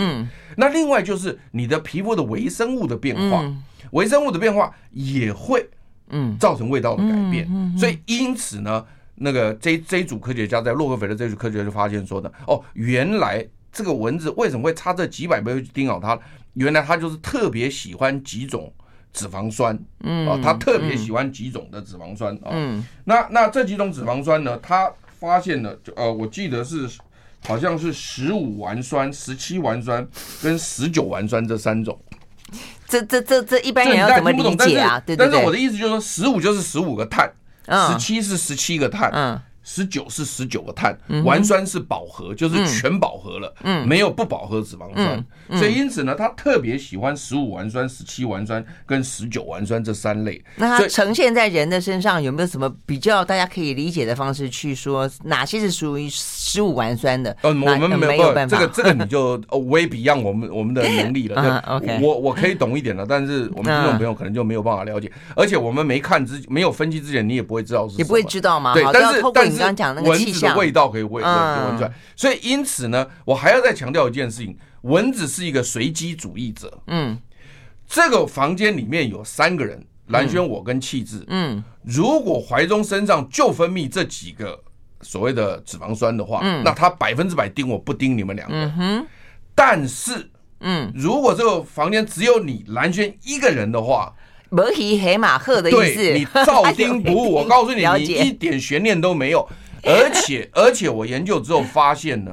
[0.57, 3.43] 那另外就是你的皮肤的微生物的变化，
[3.91, 5.67] 微生物的变化也会
[6.37, 7.47] 造成味道的改变，
[7.77, 8.85] 所以因此呢。
[9.19, 16.17] 那个这这一组科学家在洛克菲勒这组科学家就发现说的，哦，原来这个蚊子为什么会差这几百倍去叮咬它？
[16.53, 18.71] 原来它就是特别喜欢几种
[19.13, 22.49] 脂肪酸，嗯，啊，它特别喜欢几种的脂肪酸啊。
[22.51, 26.87] 嗯，那那这几种脂肪酸呢，它发现了，就呃，我记得是
[27.45, 30.07] 好像是十五烷酸、十七烷酸
[30.41, 31.99] 跟十九烷酸这三种。
[32.87, 34.99] 这这这这一般人要怎么理解啊？
[34.99, 35.31] 对对对。
[35.31, 37.31] 但是我的意思就是说，十五就是十五个碳。
[37.67, 39.11] 十七是十七个碳，
[39.69, 43.53] 十九是十九个碳，烷酸是饱和，就是全饱和了，
[43.85, 45.25] 没有不饱和脂肪酸，
[45.59, 50.41] 所以因此呢，他特别喜欢十五烷酸、十七烷酸跟十九烷酸这三类。
[50.55, 57.35] 那它呈现在人的身上有没有什么比较大家可以理解的方式去说哪些是属于十五烷酸的？
[57.41, 59.35] 呃，我们没有办法，这个这个你就
[59.67, 61.61] way beyond 我们我们的能力了。
[62.01, 68.73] 我我可以懂一点了，但是我们听众朋友可能就没有办法了解，而且我们没看之没有分析之前，你也不会知道是什么，也不会知道吗？
[68.73, 69.56] 对，但是但是。
[69.57, 76.79] 刚刚讲那个蚊子的味道可以闻闻闻出来，所以因此呢，我还要再强调一件事情：蚊子是一个随机主义者。
[76.87, 77.17] 嗯，
[77.87, 81.23] 这个房间里面有三个人，蓝轩、我跟气质。
[81.27, 84.59] 嗯，如果怀中身上就分泌这几个
[85.01, 89.05] 所谓的脂肪酸的话，那他百分之百盯我不盯你们两个。
[89.53, 94.13] 但是，嗯，如果这个房间只有你蓝轩一个人的话。
[94.49, 97.33] 摩西黑马赫的意思，对，你照叮不误。
[97.33, 99.47] 我告诉你， 你一点悬念都没有。
[99.83, 102.31] 而且， 而且我研究之后发现呢，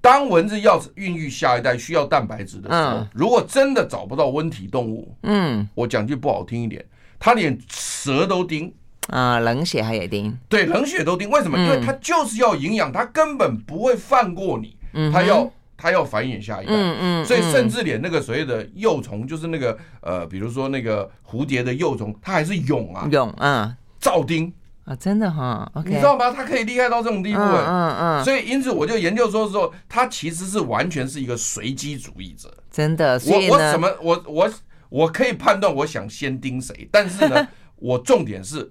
[0.00, 6.84] 当蚊子要孕育下一代需要蛋白质的时候，如果真的找不到温体动物，嗯，我讲句不好听一点，
[7.18, 8.72] 它连蛇都叮
[9.08, 11.28] 啊，冷血它也叮，对，冷血都叮。
[11.28, 11.58] 为什么？
[11.58, 14.76] 因为它就是要营养，它根本不会放过你，
[15.12, 15.50] 它要。
[15.82, 24.52] 它要繁衍下一代，嗯嗯，所以甚至连那个所谓的幼虫，就是那个呃，比如说那个蝴蝶的幼虫，它还是蛹啊，蛹，啊，照丁。
[24.84, 26.30] 啊，真的哈，OK，你知道吗？
[26.30, 34.50] 它可以厉害到这种地步，嗯嗯，所以因此我就研究说说，它其实是完全是一个随机主义者，真的，我我怎么我我
[34.88, 38.70] 我可以判断我想先盯谁，但是呢， 我重点是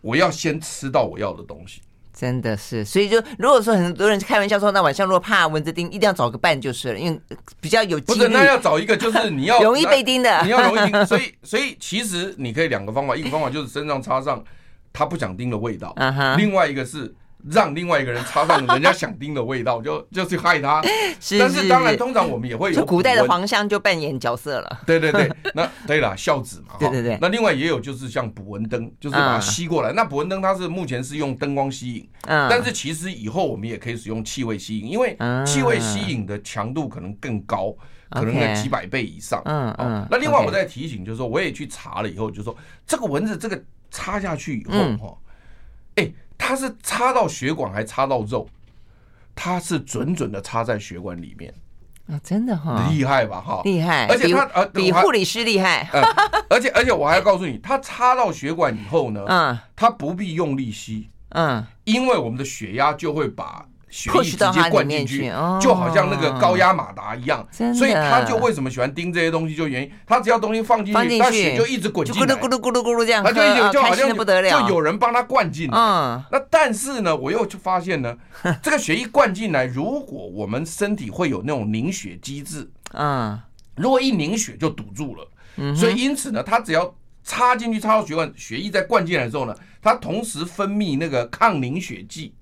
[0.00, 1.80] 我要先吃到我要的东西。
[2.18, 7.20] 真的是，所以就如果说很多人开玩笑说，那晚上如果怕蚊子叮，一定要找个伴就是了，因为
[7.60, 8.00] 比较有。
[8.00, 11.04] 不是，那要找一个就是 你要容易被叮的，你要容易 叮。
[11.04, 14.42] 所以，所以其实你可以两个方法，一个方法就是身上插上
[14.94, 15.94] 他不想叮的味道，
[16.38, 17.14] 另外一个是。
[17.50, 20.82] 让另外一个人插上人家想叮的味道，就 就去害他。
[21.38, 24.80] 但是当然，通常我们也会有古代的黄香就扮演角色了。
[24.86, 26.74] 对对对，那对了，孝子嘛。
[26.78, 27.18] 对对对。
[27.22, 29.92] 那另外也有就是像捕蚊灯，就是把它吸过来。
[29.92, 37.72] 那捕蚊灯它是目前是用灯光吸引，但是其实以后我们也可以使用气味吸引，因为气味吸引的强度可能更高，
[38.10, 39.40] 可能在几百倍以上。
[39.44, 40.06] 嗯嗯。
[40.10, 42.56] 那另外我再提醒，就是说我也去查了以后，就是说
[42.86, 45.18] 这个蚊子这个插下去以后哈，
[45.94, 46.12] 哎。
[46.38, 48.48] 它是插到血管还插到肉，
[49.34, 51.52] 它是准准的插在血管里面。
[52.08, 55.88] 啊，真的哈，厉害吧哈，厉害，而且他呃比护理师厉害，
[56.48, 63.66] 而且而且我还要告诉你，他插到血管以后呢，嗯，他不必用力吸，嗯，因为我们的血压就会把。
[63.88, 73.40] 血液直接灌进去，就好像那个高压马达一样，所以他就为什么喜欢盯这些东西，就原因他只要东西放进去，他血就一直滚进来，咕噜咕噜咕噜咕噜这样，他就
[73.72, 75.76] 就好像就有人帮他灌进来。
[76.30, 78.16] 那但是呢，我又发现呢，
[78.62, 83.40] 这个血一灌进来，如果我们身体会有那种凝血机制，嗯，
[83.76, 92.34] 如果一凝血就堵住了，所以因此呢，他只要插进去插到血管，血液再灌进来之后呢，它同时分泌那个抗凝血剂。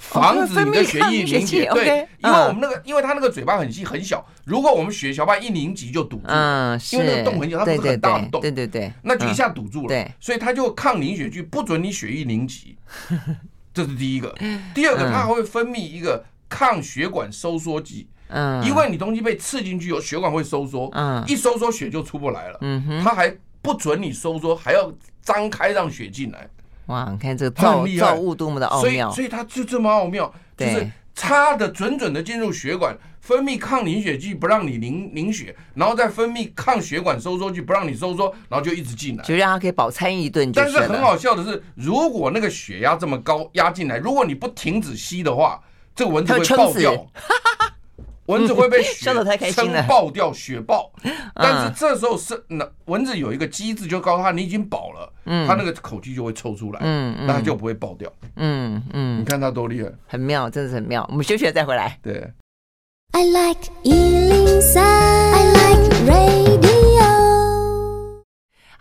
[0.00, 12.76] 防止你的血液凝结，对，因为我们那个，因为它那个嘴巴很细很小，如果我们血小板一凝集就堵住，嗯，因为那个洞很小，它不是很大的洞，对对对，那就一下堵住了，对，所以它就抗凝血剂，不准你血液凝集，
[13.74, 14.34] 这是第一个。
[14.74, 24.90] 第二个，它还会分泌一个抗血管收缩剂，嗯，因为你东西被刺进去，有血管会收缩，嗯，一收缩血就出不来了，嗯哼，它还不准你收缩，还要
[25.22, 26.48] 张开让血进来。
[26.90, 40.50] 哇，你看这个造造物多么的奥妙，所以所以它就这么奥妙，就是插的准准的进入血管，分泌抗凝血剂不让你凝凝血，然后再分泌抗血管收缩剂不让你收缩，然后就一直进来，就让它可以饱餐一顿。
[40.52, 45.60] 但是很好笑的是，如果那个血压这么高压进来，如果你不停止吸的话，
[45.94, 47.06] 这个蚊子会爆掉。
[48.26, 49.12] 蚊子会被 血
[49.52, 50.92] 撑爆掉，血爆。
[51.34, 55.12] 但是这时候是那蚊子有一个机制，就告诉他你已经饱了，
[55.46, 56.80] 它那个口气就会抽出来，
[57.26, 58.10] 那它就不会爆掉。
[58.36, 61.04] 嗯嗯，你看它多厉害，很妙，真的是很妙。
[61.10, 61.98] 我们休息了再回来。
[62.02, 62.30] 对。
[63.12, 66.69] I like 103, I like radio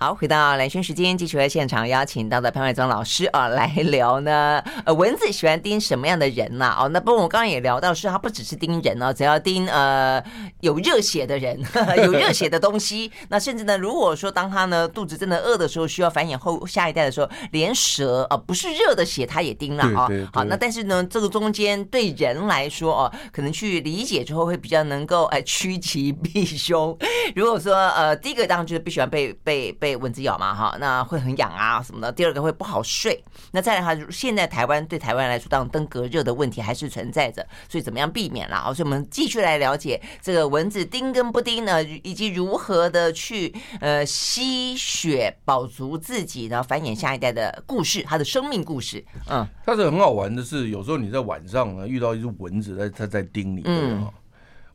[0.01, 4.63] 好，回到蓝轩时间，继续和现场邀请到的潘伟忠老师啊来聊呢。
[4.85, 6.73] 呃，蚊子喜欢叮什么样的人呢？
[6.79, 10.23] 哦，那不过我刚刚也聊到，是它不只是叮人哦，只要叮呃
[10.61, 13.11] 有热血的人，呵 呵有热血的东西。
[13.27, 20.07] 那甚至呢，如果说当它呢肚子真的饿的时候，需要繁衍后下一代的时候，连蛇啊、呃、不是热的血它也叮了啊。
[20.31, 26.97] 好，那但是呢，这个中间对人来说哦，可能去理解之后会比较能够哎趋吉避凶。
[27.35, 29.88] 如果说呃第一个当然就是不喜欢被被被。
[29.89, 32.11] 被蚊子咬嘛，哈，那会很痒啊什么的。
[32.11, 33.23] 第二个会不好睡。
[33.51, 38.71] 那再来哈，现在台湾对台湾来说，当登革热的问题还是存在着，所以怎么样避免啦？
[38.71, 49.03] 所以我们继续来了解这个蚊子叮跟不叮呢，以及如何的去呃吸血保足自己，然后繁衍下一代的故事，它的生命故事。
[49.27, 54.07] 嗯，但是很好玩的是，有时候你在晚上呢遇到一只蚊子在它在叮你，嗯，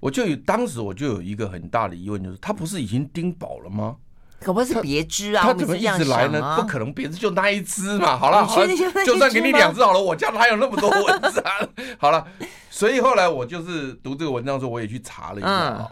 [0.01, 3.97] 我就有当时我就有一个很大的疑问，就是它不是已经叮饱了吗？
[4.45, 5.43] 可不是别只啊？
[5.43, 6.55] 他怎么一直来呢？
[6.61, 8.15] 不可能，别只就那一只嘛。
[8.21, 8.67] 好了，好，
[9.07, 11.53] 就算给你两只好了，我家哪有那么多蚊子啊？
[11.99, 12.27] 好了，
[12.69, 15.91] 所以后来我就是读这个文章的时候，我也去查了一下啊。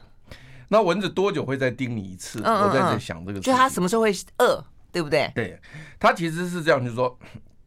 [0.68, 2.40] 那蚊子多久会再叮你一次？
[2.44, 4.62] 我在在想这个，就它什么时候会饿，
[4.92, 5.32] 对不对？
[5.34, 5.58] 对，
[5.98, 7.18] 它其实是这样，就是说。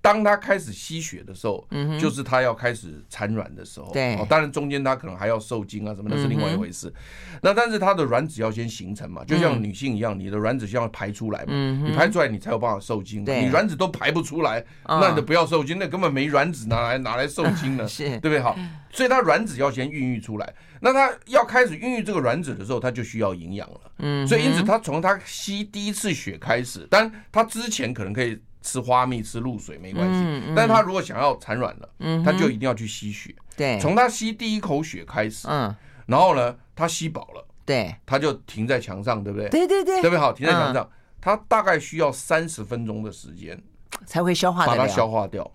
[0.05, 3.91] 当它开始吸血的时候，嗯，就是它要开始产卵的时候。
[3.91, 6.93] 对，当然中间它可能还要受精啊什么，那是另外一回事。
[7.41, 13.25] 那但是它的卵子要先形成嘛，就像女性一样，你的卵子先要排出来嘛，你排出来你才有办法受精。
[13.25, 17.85] 你卵子都排不出来，那你就不要受精，那根本没卵子，拿来拿来受精呢？
[17.89, 18.39] 是，对不对？
[18.39, 18.55] 好，
[18.91, 20.53] 所以它卵子要先孕育出来。
[20.81, 23.81] 那它要开始孕育这个卵子的时候，它就需要营养了。
[23.97, 28.39] 嗯，所以因此它从它吸第一次血开始，但它之前可能可以。
[28.65, 33.33] 吃花蜜、吃露水没关系，嗯嗯、但是他如果想要产卵了，嗯、他就一定要去吸血。
[33.55, 35.73] 对，从他吸第一口血开始，嗯，
[36.07, 39.47] 然后呢，他吸饱了，对，他就停在墙上，对不对？
[39.49, 40.19] 对对对，对不对？
[40.19, 40.89] 好，停在墙上，
[41.21, 43.61] 他、嗯、大概需要三十分钟的时间
[44.05, 45.49] 才会消化，把它消化掉。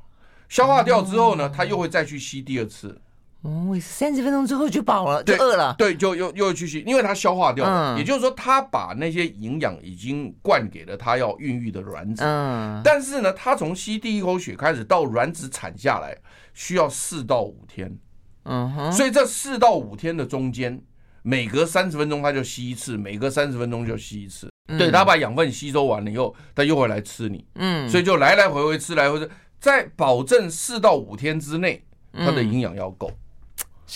[0.48, 3.00] 消化掉之后呢，他又会再去吸第二次。
[3.42, 5.74] 哦，三十分钟之后就饱了，就饿了。
[5.78, 7.94] 对，就又又去吸，因为它消化掉了。
[7.94, 12.22] 嗯、也就是说，它把那些营养已经灌给了它要孕育的卵子。
[12.22, 12.82] 嗯。
[12.84, 16.14] 但是呢，它从吸第一口血开始到卵子产下来，
[16.52, 17.98] 需要四到五天。
[18.44, 18.92] 嗯哼。
[18.92, 20.78] 所以这四到五天的中间，
[21.22, 24.50] 每隔三十分钟它就吸一次，每隔三十分钟就吸一次。
[24.68, 27.42] 嗯、对，它把养分吸收完了以后，它又会来吃你。
[27.54, 27.88] 嗯。
[27.88, 33.10] 所以就来来回回吃，来回吃，在保证四到五天之内，它的营养要够。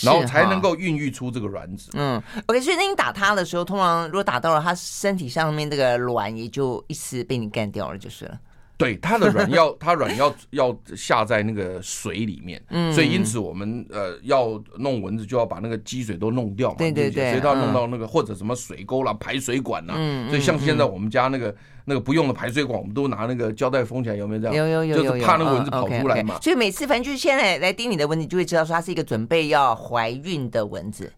[0.02, 1.90] 然后才能够孕育出这个卵子。
[1.94, 8.38] 嗯，OK，所以那你打它的时候，通常如果打到了它身体上面这个卵，也就一次被你干掉了，就是了。
[8.84, 21.54] 对，它的卵要 它卵要要下在那个水里面，嗯，所以因此我们呃要弄蚊子就要把那个积水都弄掉嘛，对对对，所以它弄到那个或者什么水沟啦、排水管啦，嗯，所以像现在我们家那个
[21.86, 24.54] 那个不用的排水管，我们都拿那个胶带封起来，有没有这样？
[24.54, 26.38] 有有有，就是怕那个蚊子跑出来嘛。
[26.42, 31.10] 所以每次反正就是现在来叮你的蚊子，就会知道说它是一个准备要怀孕的蚊子。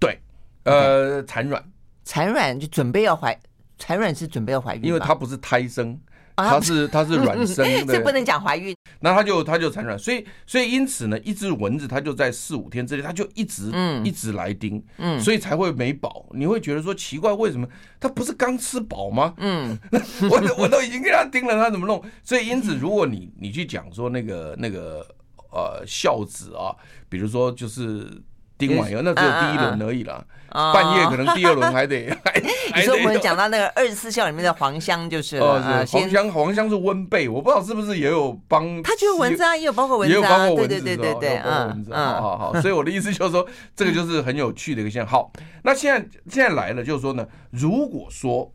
[0.00, 0.18] 对，
[0.64, 1.62] 呃，产卵，
[2.04, 3.38] 产卵就准备要怀，
[3.78, 5.96] 产卵是准备要怀孕，因为它不是胎生。
[6.36, 8.76] 它是它是卵 生的，这不能讲怀孕。
[9.00, 13.72] 那它就它就产卵，所以所以因此呢，一只蚊子它就在四五天之内，它就一直
[14.04, 16.26] 一直来叮，嗯，所以才会没饱。
[16.32, 17.66] 你会觉得说奇怪，为什么
[17.98, 19.34] 它不是刚吃饱吗？
[19.38, 19.78] 嗯，
[20.30, 22.02] 我我都已经给它叮了，它怎么弄？
[22.22, 25.06] 所以因此，如果你你去讲说那个那个
[25.50, 26.74] 呃孝子啊，
[27.08, 28.10] 比如说就是。
[28.58, 30.24] 叮完以后，那只有第一轮而已啦。
[30.48, 32.06] 半夜可能第二轮还得。
[32.74, 38.82] 你说我们讲到那个二十四孝里面的黄香，就是呃，黄香黄香是温贝，我不知道是不是也有帮。
[38.82, 42.60] 他就是蚊子啊，也有包括蚊子，也有包括蚊子，对对对对对，嗯嗯，好好好。
[42.62, 45.06] 所以我的意思就是说，这个就是很有趣的一个现象。
[45.06, 45.30] 好，
[45.62, 48.50] 那现在现在来了，就是说呢，如果说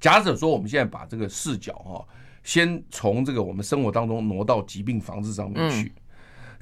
[0.00, 2.02] 假设说我们现在把这个视角哈，
[2.44, 5.92] 先从这个我们生活当中挪到疾病防治上面去。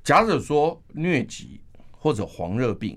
[0.03, 1.61] 假设说疟疾。
[2.07, 2.97] 或者黄热病，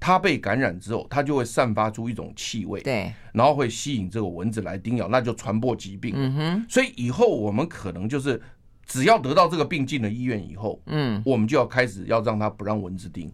[0.00, 6.12] 它被感染之后，它就会散发出一种气味，对，然后会吸引这个蚊子来叮咬，那就传播疾病。
[6.16, 8.42] 嗯哼，所以以后我们可能就是，
[8.84, 13.32] 只要得到这个病进了医院以后，嗯，我们就要开始要让它不让蚊子叮。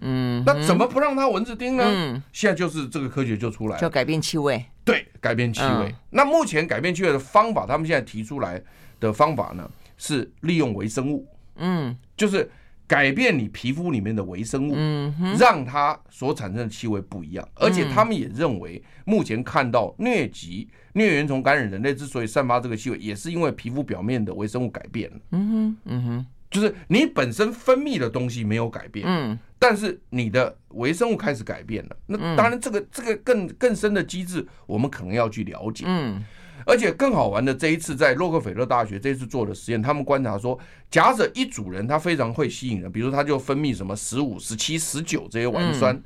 [0.00, 1.84] 嗯，那怎么不让它蚊子叮呢？
[1.86, 4.64] 嗯，现在就是这个科学就出来了，就改变气味。
[4.84, 5.86] 对，改变气味。
[5.88, 8.60] 嗯、那目前改变气味的方法，他们现在提出来
[8.98, 11.24] 的方法呢，是利用微生物。
[11.58, 12.50] 嗯，就是
[12.94, 17.48] 改变你皮肤里面的微生物，嗯，让它所产生的气味不一样。
[17.54, 25.16] 而且他们也认为，目前看到疟疾、疟原虫感染人类之所以散发这个气味，也是因为皮肤表面的微生物改变了。
[25.32, 26.26] 嗯哼，嗯哼。
[26.52, 31.96] 就是你本身分泌的东西没有改变，嗯，但是你的微生物开始改变了。
[32.06, 36.24] 那当然，这个这个更更深的机制，我们可能要去了解，嗯。
[36.66, 40.58] 而且更好玩的，这一次在洛克菲勒大学这一次做的实验，他们观察说，
[40.90, 46.02] 假设一组人他非常会吸引人，比如他就分泌什么十五、十七、十九这些烷酸，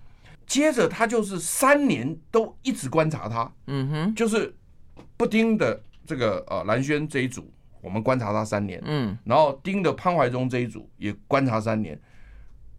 [0.46, 4.54] 接着他就是三年都一直观察他，嗯哼，就是
[5.16, 7.50] 不盯的这个呃蓝轩这一组。
[7.80, 11.96] 我们观察他三年，嗯，然后盯的潘怀忠这一组也观察三年，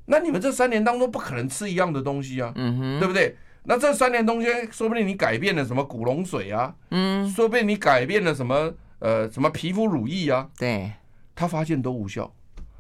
[0.06, 3.34] 那你们这三年当中不可能吃一样的东西啊，嗯哼，对不对？
[3.70, 10.92] 那这三年中间，说不定你改变了什么古龙水啊，嗯，说不定你改变了什么呃什么皮肤乳液啊，对，
[11.36, 12.34] 他发现都无效，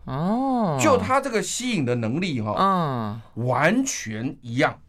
[0.05, 4.79] 哦，就他这个吸引的能力哈，嗯，完全一样，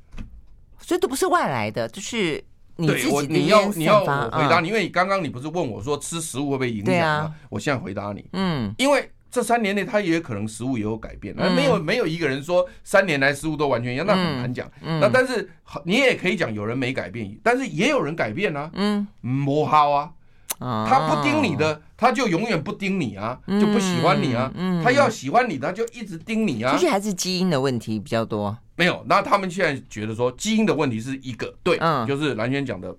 [0.79, 2.43] 所以都不是外来的，就是。
[2.77, 7.35] 对我，你要你要我回答你，因为刚刚你不是问我说吃食物会不会影响吗？
[7.51, 14.71] 我现在回答你，嗯，因为这三年内他也可能食物也有改变，没有没有一个人说三年来食物都完全一样，那很难讲。
[14.81, 15.49] 那但是
[15.85, 20.13] 你也可以讲有人没改变，但是也有人改变啊，嗯，磨好啊，
[20.59, 24.53] 他不盯你的，他就永远不盯你啊，就不喜欢你啊，
[24.83, 26.75] 他要喜欢你，他就一直盯你啊。
[26.77, 28.57] 其实还是基因的问题比较多。
[28.77, 32.95] 没有，那他们现在觉得说基因的问题是一个，对，嗯，就是蓝轩讲的，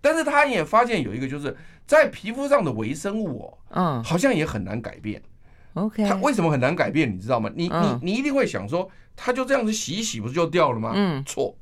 [0.00, 1.54] 但是他也发现有一个，就是
[1.86, 5.20] 在皮肤上的微生物哦，嗯，好像也很难改变。
[5.76, 7.12] OK，它为什么很难改变？
[7.12, 7.50] 你知道吗？
[7.54, 10.92] 你你你一定会想说，它就这样子洗一洗不是就掉了吗？
[10.94, 11.56] 嗯，错，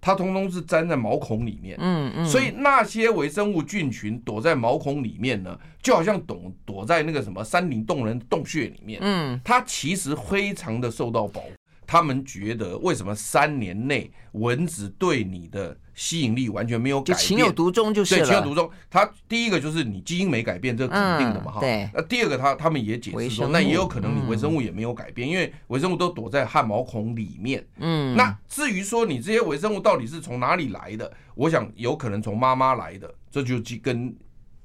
[0.00, 1.76] 它通通是粘在毛孔里面。
[1.80, 8.98] 嗯嗯，所以那些微生物菌群躲在毛孔里面呢，就好像躲躲在那个什么山顶洞人洞穴里面。
[9.02, 11.50] 嗯，它其实非常的受到保护。
[11.86, 17.18] 他们觉得，为什么三年内蚊子对你的吸引力完全没有改变？
[17.18, 18.16] 情有独钟就是。
[18.16, 18.70] 对，情有独钟。
[18.88, 21.60] 他第一个就是你基因没改变，这肯定的嘛，哈、嗯。
[21.60, 21.90] 对。
[21.92, 27.62] 那第二个，他他们也解释说，那也有可能你微生物也没有改变，嗯、因为微生物都躲在汗毛孔里面。
[27.76, 28.16] 嗯。
[28.16, 34.16] 那至于说你这些微生物到底是从哪里来的，我想有可能从妈妈来的，这就跟。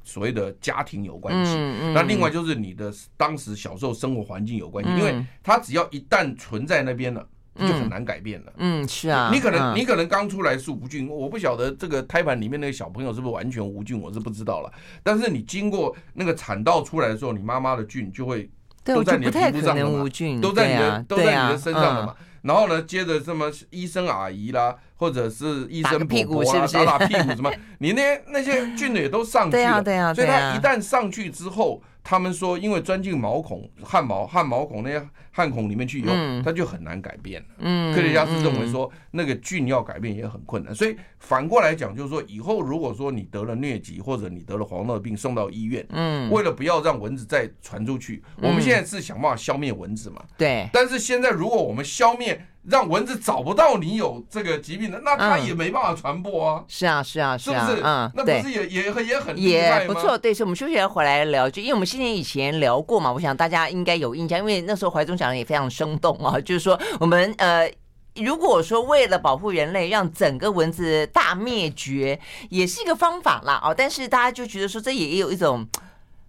[0.07, 1.55] 所谓的家庭有关系，
[1.91, 7.27] 那另外就是你的当时小时候生活环境有关系，嗯、因为它只要一旦存在那边了，
[7.57, 8.51] 就很难改变了。
[8.57, 14.71] 嗯，嗯，是啊，你可能、嗯、你可能刚出来是无菌，我不晓得这个胎盘里面那个小朋友是不是完全无菌，我是不知道了。
[15.01, 18.49] 但是你经过那个产道出来的时候，你妈妈的菌就会
[18.83, 20.09] 都在你的皮肤上了嘛，
[20.41, 22.15] 都在你的都在你的身上了嘛。
[22.41, 31.81] 然后呢，接着什么医生阿姨啦，或者是医生婆婆啊，打打屁股什么，你那那些菌也都上去了，对啊，对啊，所以它一旦上去之后。
[32.07, 37.47] 他们说，因为钻进毛孔、汗毛、汗毛孔那些汗孔里面去以后，它就很难改变了。
[37.57, 40.73] 嗯，科学家是认为说，那个菌要改变也很困难。
[40.73, 50.23] 所以反过来讲，就是说，以后如果说你得了疟疾或者你得了黄热病，送到医院，嗯，为了不要让蚊子再传出去，我们现在是想办法消灭蚊子嘛。
[50.37, 50.69] 对。
[50.71, 56.63] 但是现在如果我们消灭，让蚊子找不到你有这个疾病的，那它也没办法传播啊。
[56.67, 57.81] 是啊，是啊，是不是？
[57.83, 59.81] 嗯，那不是也也很也很厉害吗？
[59.81, 60.17] 也不错。
[60.17, 67.71] 对，所以我们休息了回来聊，就因为我们今年以前聊过嘛，我想大家应该有印象，因为那时候怀中讲的也非常生动啊，就是说我们呃，
[68.15, 73.73] 如果说为了保护人类，让整个蚊子大灭绝，也是一个方法啦哦。
[73.77, 75.67] 但是大家就觉得说，这也有一种。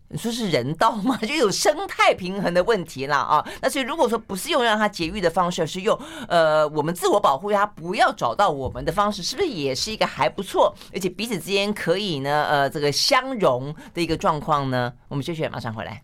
[0.08, 1.16] 你说是人道吗？
[1.26, 3.44] 就有生态平衡的问题了啊。
[3.60, 5.98] 那所以如果说不是用让它节育的方式，而是用
[6.28, 14.92] 呃我们自我保护它不要找到我们的方式，是不是也是一个还不错，而且彼此之间可以呢呃这个相容的一个状况呢？
[15.08, 16.02] 我们休息，马上回来。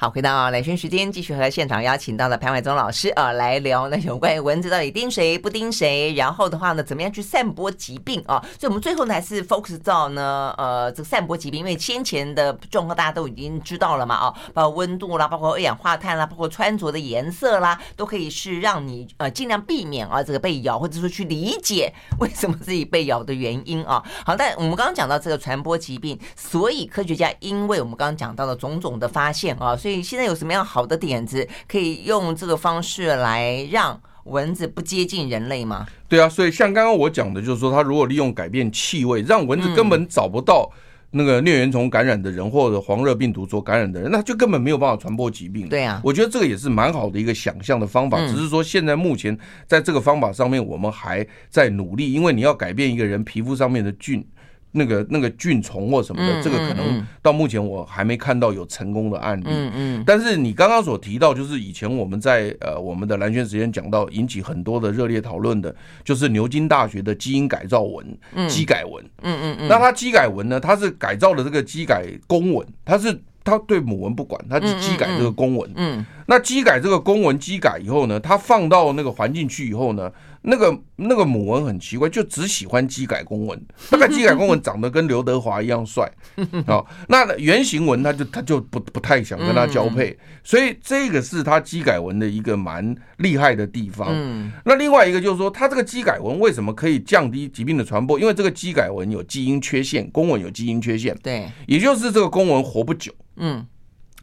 [0.00, 8.40] 好，回到兰萱时间，继续和现场邀请到了潘怀宗老师啊来聊那有关于蚊子到底叮谁不叮谁，然后的话呢，怎么样去散播疾病啊？
[8.60, 24.00] 所以我们最后呢还是 focus 到呢呃这个散播疾病，因为先前的状况大家都已经知道了嘛啊，包括温度啦，包括二氧化碳啦，包括穿着的颜色啦，都可以是让你呃尽量避免啊这个被咬，或者说去理解为什么自己被咬的原因啊。
[24.24, 35.86] 好，但我们刚刚讲到这个传播疾病，所以科学家因为我们刚刚讲到的种种的发现啊，所以所以现在有什么样好的点子，可以用这个方式来让蚊子不接近人类吗？
[36.06, 40.70] 对啊，所以像刚刚我讲的，就是说，它如果利用改变气味，让蚊子根本找不到
[41.12, 45.66] 那个疟原虫感染的人，或者黄热病毒所感染的人，那就根本没有办法传播疾病。
[45.70, 49.34] 对啊，我觉得这个也是蛮好的一个想象的方法，只是说现在目前
[49.66, 54.22] 在这个方法上面，我们还在努力，因为你要改变一个人皮肤上面的菌。
[54.72, 59.46] 那个那个菌虫或什么的，这个可能到目前我还没看到有成功的案例。
[59.46, 60.04] 嗯嗯。
[60.06, 68.06] 但是你刚刚所提到，就是以前我们在呃我们的蓝轩时间讲到引起很多的热烈讨论的，就是牛津大学的基因改造文，
[68.48, 69.02] 基改文。
[69.22, 69.68] 嗯嗯嗯。
[69.68, 70.60] 那它基改文呢？
[70.60, 75.70] 它是改造了这个基改公文，它是它对母文不管，它是基改这个公文。
[75.76, 76.04] 嗯。
[76.26, 80.12] 那基改这个公文基改以后呢，它放到那个环境去以后呢？
[80.48, 83.66] 那个那个母文很奇怪，就只喜欢基改公纹。
[83.90, 86.10] 大概基改公文 长得跟刘德华一样帅，
[86.66, 94.08] 好，那原型文他就他就不不太想跟他交配，所以这个是他基改文的一个蛮厉害的地方。
[94.64, 98.18] 那另外一个就是说，他这个基改文为什么可以降低疾病的传播？
[98.18, 103.12] 因为这个基改文有基因缺陷，公文有基因缺陷，对，也就是这个公文活不久。
[103.36, 103.66] 嗯。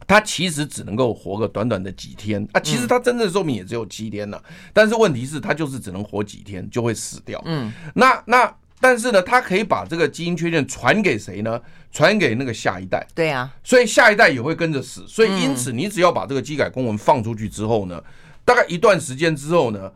[0.06, 4.42] 它其实只能够活个短短的几天啊，其实他真正的寿命也只有七天了。
[4.72, 7.42] 但是问题是，他就是只能活几天就会死掉。
[7.44, 11.60] 嗯，那那但是呢，他可以把这个基因缺陷传给谁呢？
[11.90, 13.06] 传给那个下一代。
[13.14, 15.04] 对啊，所以下一代也会跟着死。
[15.08, 18.02] 所以因此，你只要把这个基改公文放出去之后呢，
[18.44, 19.90] 大概一段时间之后呢。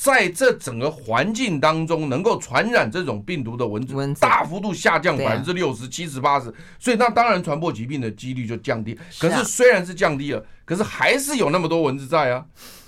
[0.00, 8.96] 在这整个环境当中，能够传染这种病毒的蚊子大幅度下降百分之六十、七十、八十，所以那当然传播疾病的几率就降低。
[9.18, 12.44] 可是虽然是降低了，可是还是有那么多蚊子在啊，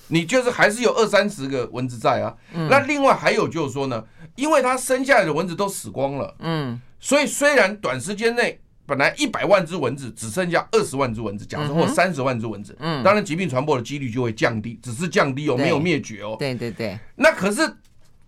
[0.06, 2.32] 你就是还是有二三十个蚊子在啊。
[2.52, 4.04] 那另外还有就是说呢，
[4.36, 8.60] 因为它生下来的蚊子都死光了，嗯，所以虽然短时间内。
[8.90, 16.34] 本来一百万只蚊子只剩下二十万只蚊子，假设或三十万只蚊子，嗯，当然疾病传播的几率就会降低，只是降低哦，没有灭绝哦。
[16.36, 16.98] 对对对。
[17.14, 17.76] 那可是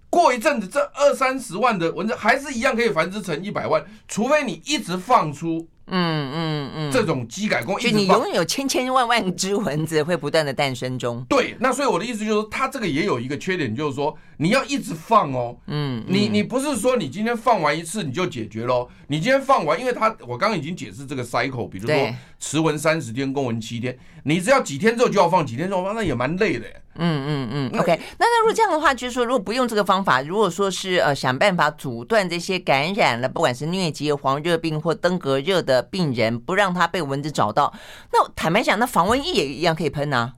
[0.09, 5.67] 过一阵子，这二三十万的蚊子还是一样可以繁殖成一百万，除非你一直放出。
[5.87, 11.24] 嗯嗯嗯，这种机改工，就你永远有千千万万只蚊子会不断的诞生中。
[11.28, 15.57] 对，那所以我的意思就是说，它这个也有一个缺点，就是说你要一直放哦。
[15.66, 18.89] 嗯，你你不是说你今天放完一次你就解决喽？
[19.09, 26.66] 你今天放完，因为它我刚刚已经解释这个 cycle，比如说雌蚊三十天，公蚊七天，你只要几天之后就要放几天之后放，那也蛮累的。
[26.97, 37.72] 嗯嗯嗯，OK，那那如果这样的话，就是说，如果不用这个方法，如果说是呃想办法阻断这些感染了，不管是疟疾、黄热病或登革热的病人，不让他被蚊子找到，
[38.12, 40.34] 那坦白讲，那防蚊液也一样可以喷啊。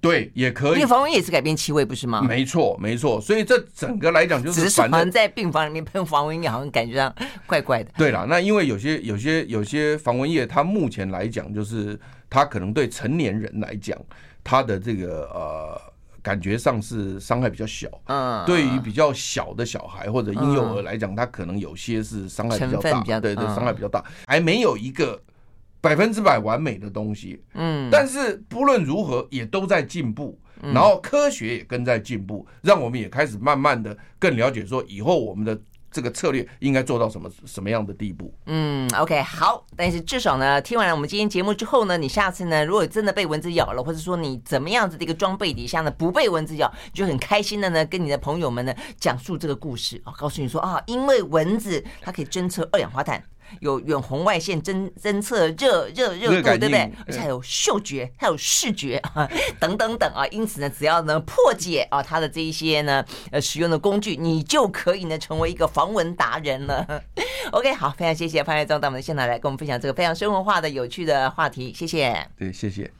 [0.00, 2.22] 对，也可以，因为防蚊液也是改变气味，不是吗？
[2.22, 3.20] 没错，没错。
[3.20, 7.14] 所以这整个来讲，就是反正在病房里面喷防蚊液，好像感觉上
[7.46, 7.90] 怪怪的。
[7.96, 11.96] 对了，那因为有些、有些、有些防蚊液，它目前来讲，就是
[12.28, 13.96] 它可能对成年人来讲。
[14.44, 15.80] 它的这个呃，
[16.22, 17.88] 感觉上是伤害比较小。
[18.06, 23.02] 嗯，对于比较小的小孩或者婴幼儿来讲，它可能有些是伤害比较大。
[23.20, 25.20] 对对，伤害比较大，还没有一个
[25.80, 27.42] 百分之百完美的东西。
[27.54, 35.58] 嗯，但是不论如何，也都在进步，然后科学也跟在进步，让我们也开始慢慢的更了解说，以后我们的。
[35.92, 38.32] 这个策略应该做到什么什么样的地步？
[38.46, 39.64] 嗯，OK，好。
[39.76, 53.22] 但是至少呢，听完了我们今天节目之后呢，你下次呢，如果真的被蚊子咬了，或者说你怎么样子的一个装备底下呢，不被蚊子咬，就很开心的呢，跟你的朋友们呢讲述这个故事啊，告诉你说啊，因为蚊子它可以侦测二氧化碳。
[53.60, 56.92] 有远红外线侦侦测热热热度，对不对？
[57.06, 59.28] 而且还有嗅觉，还有视觉啊，
[59.60, 60.26] 等等等啊。
[60.28, 67.02] 因此呢，只要能破解啊它的这一些呢呃使用的工具，你就可以呢成为一个防蚊达人了。
[67.52, 72.26] OK，好，非常谢谢潘月忠到我们的现场来跟我们分享这个非常生活化的有趣的话题，谢谢。
[72.38, 72.90] 对，谢谢。